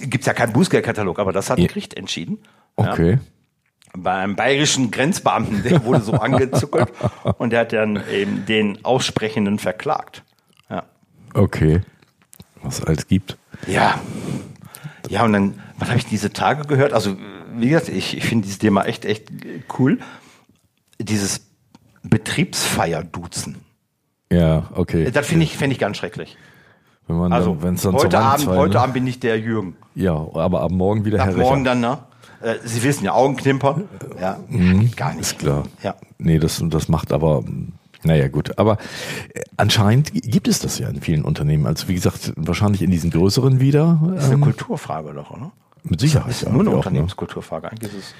gibt's 0.00 0.26
ja 0.26 0.34
keinen 0.34 0.52
Bußgeldkatalog, 0.52 1.18
aber 1.18 1.32
das 1.32 1.50
hat 1.50 1.58
Ja. 1.58 1.66
Gericht 1.66 1.94
entschieden. 1.94 2.38
Okay. 2.76 3.18
Beim 3.94 4.36
bayerischen 4.36 4.90
Grenzbeamten, 4.92 5.62
der 5.64 5.84
wurde 5.84 6.00
so 6.00 6.12
angezuckelt 6.20 6.92
und 7.38 7.50
der 7.50 7.60
hat 7.60 7.72
dann 7.72 8.00
eben 8.10 8.46
den 8.46 8.84
Aussprechenden 8.84 9.58
verklagt. 9.58 10.22
Okay. 11.34 11.80
Was 12.62 12.78
es 12.80 12.84
alles 12.84 13.06
gibt. 13.08 13.36
Ja. 13.66 14.00
Ja, 15.08 15.24
und 15.24 15.32
dann, 15.32 15.54
was 15.78 15.88
habe 15.88 15.98
ich 15.98 16.06
diese 16.06 16.32
Tage 16.32 16.64
gehört? 16.64 16.92
Also, 16.92 17.16
wie 17.56 17.68
gesagt, 17.68 17.88
ich, 17.88 18.16
ich 18.16 18.24
finde 18.24 18.44
dieses 18.44 18.58
Thema 18.58 18.84
echt, 18.84 19.04
echt 19.04 19.30
cool. 19.78 19.98
Dieses 20.98 21.42
Betriebsfeier-Duzen. 22.02 23.56
Ja, 24.30 24.68
okay. 24.74 25.10
Das 25.10 25.26
finde 25.26 25.44
ich, 25.44 25.56
fände 25.56 25.74
ich 25.74 25.78
ganz 25.78 25.96
schrecklich. 25.96 26.36
Wenn 27.06 27.16
man 27.16 27.32
Also, 27.32 27.56
dann, 27.60 27.76
dann 27.76 27.92
heute, 27.94 28.18
Abend, 28.18 28.46
heute? 28.46 28.80
Abend 28.80 28.94
bin 28.94 29.06
ich 29.06 29.20
der 29.20 29.38
Jürgen. 29.38 29.76
Ja, 29.94 30.14
aber 30.14 30.62
ab 30.62 30.70
morgen 30.70 31.04
wieder 31.04 31.20
Ab 31.20 31.28
Herr 31.28 31.36
morgen 31.36 31.62
Recher. 31.62 31.64
dann, 31.64 31.80
ne? 31.80 31.98
Äh, 32.40 32.54
Sie 32.64 32.82
wissen 32.82 33.04
ja, 33.04 33.12
Augenknimper. 33.12 33.82
Ja, 34.20 34.38
gar 34.96 35.14
nicht. 35.14 35.16
Mhm. 35.16 35.20
Ist 35.20 35.38
klar. 35.38 35.64
Ja. 35.82 35.94
Nee, 36.18 36.38
das, 36.38 36.62
das 36.64 36.88
macht 36.88 37.12
aber, 37.12 37.44
naja, 38.04 38.28
gut. 38.28 38.58
Aber 38.58 38.78
äh, 39.34 39.40
anscheinend 39.56 40.12
gibt 40.12 40.48
es 40.48 40.58
das 40.60 40.78
ja 40.78 40.88
in 40.88 41.00
vielen 41.00 41.24
Unternehmen. 41.24 41.66
Also, 41.66 41.88
wie 41.88 41.94
gesagt, 41.94 42.32
wahrscheinlich 42.36 42.82
in 42.82 42.90
diesen 42.90 43.10
größeren 43.10 43.60
wieder. 43.60 44.00
Das 44.14 44.24
ist 44.24 44.26
eine 44.26 44.34
Ähm, 44.34 44.40
Kulturfrage 44.42 45.12
doch, 45.14 45.30
oder? 45.30 45.52
mit 45.84 46.00
Sicherheit. 46.00 46.30
Das 46.30 46.36
ist 46.36 46.42
ja, 46.42 46.50
nur 46.52 46.60
eine 46.60 46.70
ne? 46.70 46.76
Unternehmenskulturfrage. 46.76 47.70
Eigentlich 47.70 47.92
ist 47.92 48.14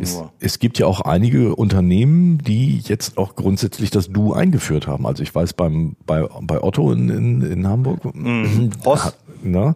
es 0.00 0.12
nur. 0.14 0.32
Es 0.38 0.58
gibt 0.60 0.78
ja 0.78 0.86
auch 0.86 1.00
einige 1.00 1.56
Unternehmen, 1.56 2.38
die 2.38 2.78
jetzt 2.78 3.18
auch 3.18 3.34
grundsätzlich 3.34 3.90
das 3.90 4.08
Du 4.10 4.32
eingeführt 4.32 4.86
haben. 4.86 5.06
Also 5.06 5.22
ich 5.22 5.34
weiß 5.34 5.54
beim 5.54 5.96
bei, 6.06 6.28
bei 6.42 6.62
Otto 6.62 6.92
in, 6.92 7.08
in, 7.08 7.42
in 7.42 7.66
Hamburg, 7.66 8.00
Ross. 8.84 9.16
ne, 9.42 9.74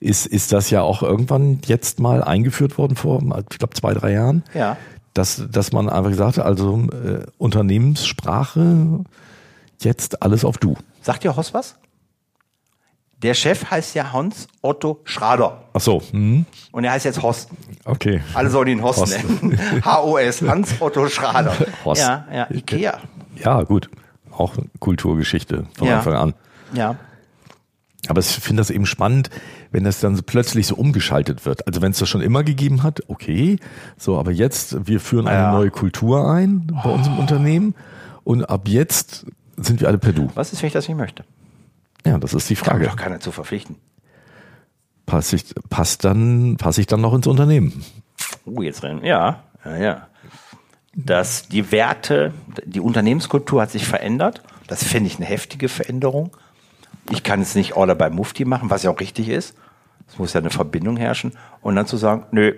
ist, 0.00 0.26
ist 0.26 0.52
das 0.52 0.70
ja 0.70 0.82
auch 0.82 1.02
irgendwann 1.04 1.60
jetzt 1.66 2.00
mal 2.00 2.24
eingeführt 2.24 2.76
worden 2.78 2.96
vor, 2.96 3.22
ich 3.50 3.58
glaube, 3.58 3.74
zwei, 3.74 3.94
drei 3.94 4.12
Jahren. 4.12 4.42
Ja. 4.54 4.76
Dass, 5.14 5.42
dass 5.50 5.72
man 5.72 5.88
einfach 5.90 6.10
gesagt 6.10 6.38
hat, 6.38 6.46
also 6.46 6.86
äh, 6.90 7.24
Unternehmenssprache, 7.38 9.00
jetzt 9.80 10.22
alles 10.22 10.44
auf 10.44 10.58
Du. 10.58 10.76
Sagt 11.02 11.24
ihr 11.24 11.36
Hoss 11.36 11.52
was? 11.52 11.76
Der 13.22 13.34
Chef 13.34 13.70
heißt 13.70 13.94
ja 13.94 14.12
Hans 14.12 14.48
Otto 14.62 15.00
Schrader. 15.04 15.62
Ach 15.74 15.80
so, 15.80 16.02
hm, 16.10 16.44
Und 16.72 16.84
er 16.84 16.92
heißt 16.92 17.04
jetzt 17.04 17.22
Hoss. 17.22 17.46
okay. 17.84 18.20
Alle 18.34 18.50
sollen 18.50 18.68
ihn 18.68 18.82
Hoss, 18.82 18.96
Hoss. 18.96 19.10
nennen. 19.10 19.58
H-O-S, 19.84 20.42
Hans 20.42 20.74
Otto 20.80 21.08
Schrader. 21.08 21.54
Hoss. 21.84 21.98
Ja, 22.00 22.26
ja, 22.32 22.46
Ikea. 22.50 22.98
Ja, 23.36 23.62
gut. 23.62 23.90
Auch 24.32 24.54
Kulturgeschichte 24.80 25.66
von 25.76 25.86
Ja. 25.88 25.98
Anfang 25.98 26.14
an. 26.14 26.34
Ja. 26.72 26.96
Aber 28.08 28.20
ich 28.20 28.26
finde 28.26 28.60
das 28.60 28.70
eben 28.70 28.84
spannend, 28.86 29.30
wenn 29.70 29.84
das 29.84 30.00
dann 30.00 30.16
so 30.16 30.22
plötzlich 30.22 30.66
so 30.66 30.74
umgeschaltet 30.74 31.46
wird. 31.46 31.66
Also 31.68 31.82
wenn 31.82 31.92
es 31.92 31.98
das 31.98 32.08
schon 32.08 32.20
immer 32.20 32.42
gegeben 32.42 32.82
hat, 32.82 33.00
okay, 33.08 33.58
so, 33.96 34.18
aber 34.18 34.32
jetzt, 34.32 34.88
wir 34.88 34.98
führen 34.98 35.28
eine 35.28 35.38
Ja. 35.42 35.52
neue 35.52 35.70
Kultur 35.70 36.28
ein 36.30 36.66
bei 36.82 36.90
uns 36.90 37.06
im 37.06 37.18
Unternehmen 37.18 37.74
und 38.24 38.44
ab 38.44 38.66
jetzt 38.66 39.26
sind 39.56 39.80
wir 39.80 39.88
alle 39.88 39.98
per 39.98 40.12
Du. 40.12 40.30
Was 40.34 40.52
ist, 40.52 40.62
wenn 40.62 40.66
ich 40.68 40.72
das 40.72 40.88
nicht 40.88 40.96
möchte? 40.96 41.24
Ja, 42.04 42.18
das 42.18 42.34
ist 42.34 42.50
die 42.50 42.56
Kann 42.56 42.64
Frage. 42.64 42.86
doch 42.86 42.96
keiner 42.96 43.20
zu 43.20 43.30
verpflichten. 43.30 43.76
Passe 45.06 45.36
ich, 45.36 45.44
passt 45.70 46.04
dann, 46.04 46.56
passe 46.56 46.80
ich 46.80 46.86
dann 46.88 47.00
noch 47.00 47.14
ins 47.14 47.26
Unternehmen? 47.28 47.84
Oh, 48.44 48.62
jetzt 48.62 48.82
rennen. 48.82 49.04
Ja, 49.04 49.44
ja, 49.64 49.76
ja. 49.76 50.06
Dass 50.94 51.48
die 51.48 51.70
Werte, 51.70 52.32
die 52.66 52.80
Unternehmenskultur 52.80 53.62
hat 53.62 53.70
sich 53.70 53.86
verändert. 53.86 54.42
Das 54.66 54.82
finde 54.84 55.06
ich 55.08 55.16
eine 55.16 55.26
heftige 55.26 55.68
Veränderung. 55.68 56.36
Ich 57.10 57.22
kann 57.22 57.40
es 57.40 57.54
nicht 57.54 57.76
Order 57.76 57.94
bei 57.94 58.10
Mufti 58.10 58.44
machen, 58.44 58.70
was 58.70 58.82
ja 58.82 58.90
auch 58.90 59.00
richtig 59.00 59.28
ist. 59.28 59.56
Es 60.08 60.18
muss 60.18 60.32
ja 60.32 60.40
eine 60.40 60.50
Verbindung 60.50 60.96
herrschen. 60.96 61.32
Und 61.60 61.76
dann 61.76 61.86
zu 61.86 61.96
sagen, 61.96 62.26
nö. 62.30 62.54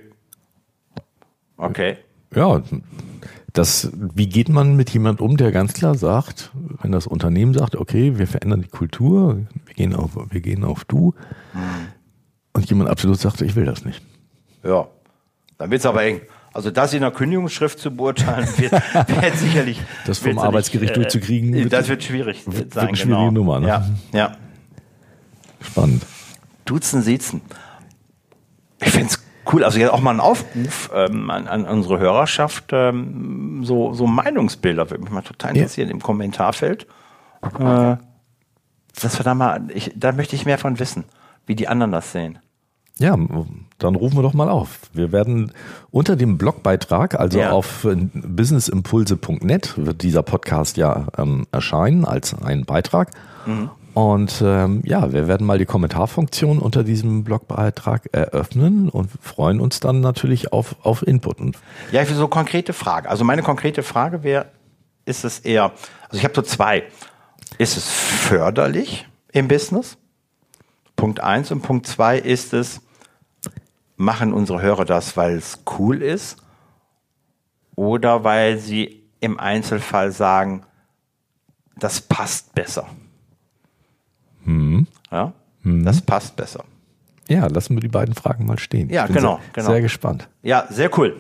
Okay. 1.57 1.99
Ja, 2.35 2.63
das, 3.53 3.93
wie 3.95 4.29
geht 4.29 4.49
man 4.49 4.75
mit 4.75 4.91
jemand 4.91 5.21
um, 5.21 5.37
der 5.37 5.53
ganz 5.53 5.73
klar 5.73 5.95
sagt, 5.95 6.51
wenn 6.83 6.91
das 6.91 7.07
Unternehmen 7.07 7.55
sagt, 7.55 7.77
okay, 7.77 8.19
wir 8.19 8.27
verändern 8.27 8.63
die 8.63 8.69
Kultur, 8.69 9.47
wir 9.67 9.75
gehen 9.75 9.95
auf, 9.95 10.17
wir 10.17 10.41
gehen 10.41 10.65
auf 10.65 10.85
Du, 10.85 11.15
und 12.53 12.69
jemand 12.69 12.91
absolut 12.91 13.19
sagt, 13.19 13.41
ich 13.43 13.55
will 13.55 13.65
das 13.65 13.85
nicht. 13.85 14.03
Ja. 14.65 14.89
Dann 15.59 15.71
wird 15.71 15.81
es 15.81 15.87
aber 15.87 16.03
eng. 16.03 16.21
Also 16.55 16.71
das 16.71 16.95
in 16.95 17.01
der 17.01 17.11
Kündigungsschrift 17.11 17.79
zu 17.81 17.91
beurteilen, 17.95 18.47
wird, 18.57 18.73
wird 18.73 19.37
sicherlich. 19.39 19.81
Das 20.07 20.19
vom 20.19 20.27
wird 20.27 20.35
sicherlich, 20.37 20.39
Arbeitsgericht 20.41 20.97
durchzukriegen, 20.97 21.53
wird- 21.53 21.73
Das 21.73 21.89
wird 21.89 22.03
schwierig 22.05 22.43
wird 22.47 22.73
sein. 22.73 22.89
eine 22.89 22.97
schwierige 22.97 23.17
genau. 23.19 23.31
Nummer, 23.33 23.61
ne? 23.61 23.67
Ja, 23.69 23.85
ja. 24.13 24.33
Spannend. 25.61 26.05
Duzen, 26.65 27.03
Siezen. 27.03 27.41
Ich 28.81 28.91
finde 28.91 29.09
es 29.09 29.23
cool. 29.53 29.65
Also 29.65 29.79
jetzt 29.79 29.91
auch 29.93 30.01
mal 30.01 30.13
ein 30.13 30.21
Aufruf 30.21 30.91
ähm, 30.95 31.29
an, 31.31 31.47
an 31.49 31.65
unsere 31.67 31.99
Hörerschaft. 31.99 32.67
Ähm, 32.73 33.63
so, 33.65 33.93
so 33.93 34.07
Meinungsbilder 34.07 34.91
würde 34.91 35.03
mich 35.05 35.13
mal 35.13 35.23
total 35.23 35.57
Ja. 35.57 35.63
interessieren 35.63 35.91
im 35.91 36.01
Kommentarfeld. 36.01 36.87
Äh, 37.43 37.97
dass 39.01 39.19
wir 39.19 39.25
da 39.25 39.35
mal, 39.35 39.63
ich, 39.75 39.93
da 39.97 40.13
möchte 40.13 40.37
ich 40.37 40.47
mehr 40.47 40.59
von 40.59 40.79
wissen, 40.79 41.05
wie 41.47 41.55
die 41.57 41.67
anderen 41.69 41.93
das 41.93 42.13
sehen. 42.13 42.39
Ja, 42.99 43.19
dann 43.79 43.95
rufen 43.97 44.17
wir 44.17 44.23
doch 44.23 44.35
mal 44.35 44.49
auf. 44.49 44.79
Wir 44.93 45.11
werden 45.11 45.51
unter 45.91 46.15
dem 46.15 46.39
Blogbeitrag, 46.39 47.19
also 47.19 47.41
Ja. 47.41 47.51
auf 47.51 47.85
businessimpulse.net, 47.85 49.75
wird 49.77 50.03
dieser 50.03 50.23
Podcast 50.23 50.77
ja 50.77 51.09
ähm, 51.19 51.47
erscheinen 51.51 52.05
als 52.05 52.35
ein 52.41 52.65
Beitrag. 52.65 53.11
Mhm. 53.47 53.71
Und 53.95 54.43
ähm, 54.45 54.83
ja, 54.85 55.13
wir 55.13 55.29
werden 55.29 55.47
mal 55.47 55.59
die 55.59 55.67
Kommentarfunktion 55.67 56.59
unter 56.59 56.83
diesem 56.83 57.23
Blogbeitrag 57.25 58.09
eröffnen 58.13 58.89
und 58.89 59.09
freuen 59.21 59.61
uns 59.61 59.79
dann 59.81 60.01
natürlich 60.01 60.53
auf, 60.53 60.77
auf 60.83 61.07
Input. 61.07 61.37
Ja, 61.93 62.05
für 62.05 62.15
so 62.15 62.27
konkrete 62.29 62.73
Frage. 62.73 63.09
Also 63.09 63.25
meine 63.25 63.43
konkrete 63.43 63.83
Frage 63.85 64.23
wäre, 64.25 64.47
ist 65.05 65.25
es 65.25 65.39
eher, 65.41 65.73
also 66.09 66.19
ich 66.19 66.25
habe 66.25 66.35
so 66.35 66.43
zwei. 66.43 66.85
Ist 67.59 67.77
es 67.77 67.89
förderlich 67.89 69.07
im 69.33 69.47
Business? 69.47 69.97
Punkt 70.97 71.21
eins 71.21 71.51
und 71.53 71.63
Punkt 71.63 71.87
zwei 71.87 72.19
ist 72.19 72.53
es, 72.53 72.81
machen 73.97 74.33
unsere 74.33 74.61
Hörer 74.63 74.85
das, 74.85 75.17
weil 75.17 75.37
es 75.37 75.61
cool 75.79 76.03
ist 76.03 76.37
oder 77.77 78.25
weil 78.25 78.59
sie 78.59 79.03
im 79.21 79.39
Einzelfall 79.39 80.13
sagen, 80.13 80.63
das 81.77 82.01
passt 82.01 82.55
besser. 82.55 82.87
Ja, 85.11 85.33
das 85.63 86.03
passt 86.03 86.37
besser. 86.37 86.65
ja, 87.29 87.47
lassen 87.47 87.75
wir 87.77 87.81
die 87.81 87.89
beiden 87.89 88.15
Fragen 88.15 88.45
mal 88.47 88.59
stehen. 88.59 88.91
Ja, 88.91 89.07
genau, 89.07 89.37
Sehr, 89.37 89.53
genau. 89.55 89.71
sehr 89.71 89.81
gespannt. 89.81 90.29
Ja, 90.43 90.67
sehr 90.71 90.91
cool. 90.99 91.17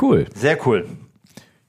Cool. 0.00 0.26
Sehr 0.34 0.58
cool. 0.66 0.88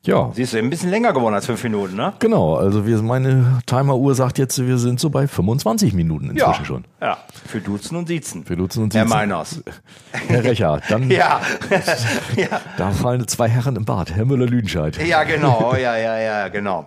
Ja, 0.05 0.31
Siehst 0.33 0.53
du, 0.53 0.57
ein 0.59 0.69
bisschen 0.69 0.91
länger 0.91 1.13
geworden 1.13 1.33
als 1.33 1.47
fünf 1.47 1.63
Minuten, 1.63 1.95
ne? 1.95 2.13
genau. 2.19 2.55
Also 2.55 2.85
wir, 2.85 3.01
meine 3.01 3.59
Timeruhr 3.65 4.13
sagt 4.13 4.37
jetzt, 4.37 4.65
wir 4.65 4.77
sind 4.77 4.99
so 4.99 5.09
bei 5.09 5.27
25 5.27 5.93
Minuten 5.93 6.29
inzwischen 6.29 6.65
schon. 6.65 6.85
Ja, 7.01 7.17
für 7.47 7.59
Duzen 7.59 7.95
und 7.95 8.07
Siezen. 8.07 8.45
Für 8.45 8.55
Duzen 8.55 8.83
und 8.83 8.93
Herr 8.93 9.03
Siezen. 9.03 9.17
Meiners. 9.17 9.63
Herr 10.27 10.43
Recher, 10.43 10.79
dann 10.89 11.09
Ja. 11.15 11.41
ja. 12.35 12.61
da 12.77 12.91
fallen 12.91 13.27
zwei 13.27 13.49
Herren 13.49 13.75
im 13.75 13.85
Bad, 13.85 14.13
Herr 14.15 14.25
Müller-Lüdenscheid. 14.25 15.03
Ja, 15.05 15.23
genau, 15.23 15.75
ja, 15.75 15.97
ja, 15.97 16.19
ja, 16.19 16.47
genau. 16.49 16.85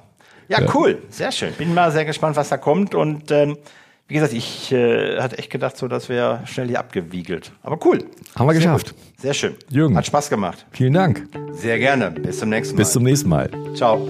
Ja, 0.48 0.61
cool, 0.74 1.02
sehr 1.11 1.33
schön. 1.33 1.52
Bin 1.54 1.74
mal 1.74 1.92
sehr 1.92 2.04
gespannt, 2.04 2.37
was 2.37 2.48
da 2.48 2.57
kommt. 2.57 2.94
Und 2.94 3.31
ähm, 3.31 3.59
wie 4.08 4.14
gesagt, 4.14 4.32
ich 4.32 4.72
äh, 4.72 5.20
hatte 5.20 5.38
echt 5.38 5.50
gedacht, 5.50 5.76
so, 5.76 5.86
das 5.86 6.08
wäre 6.08 6.40
schnell 6.46 6.68
hier 6.68 6.78
abgewiegelt. 6.80 7.52
Aber 7.62 7.78
cool. 7.84 7.98
Haben 8.36 8.46
wir 8.48 8.54
Sehr 8.54 8.62
geschafft. 8.62 8.94
gut. 8.94 9.20
Sehr 9.20 9.34
schön. 9.34 9.54
Jürgen. 9.70 9.96
Hat 9.96 10.06
Spaß 10.06 10.30
gemacht. 10.30 10.66
Vielen 10.72 10.94
Dank. 10.94 11.28
Sehr 11.52 11.78
gerne. 11.78 12.10
Bis 12.10 12.38
zum 12.38 12.48
nächsten 12.48 12.74
Mal. 12.74 12.78
Bis 12.78 12.92
zum 12.92 13.02
nächsten 13.02 13.28
Mal. 13.28 13.50
Ciao. 13.74 14.08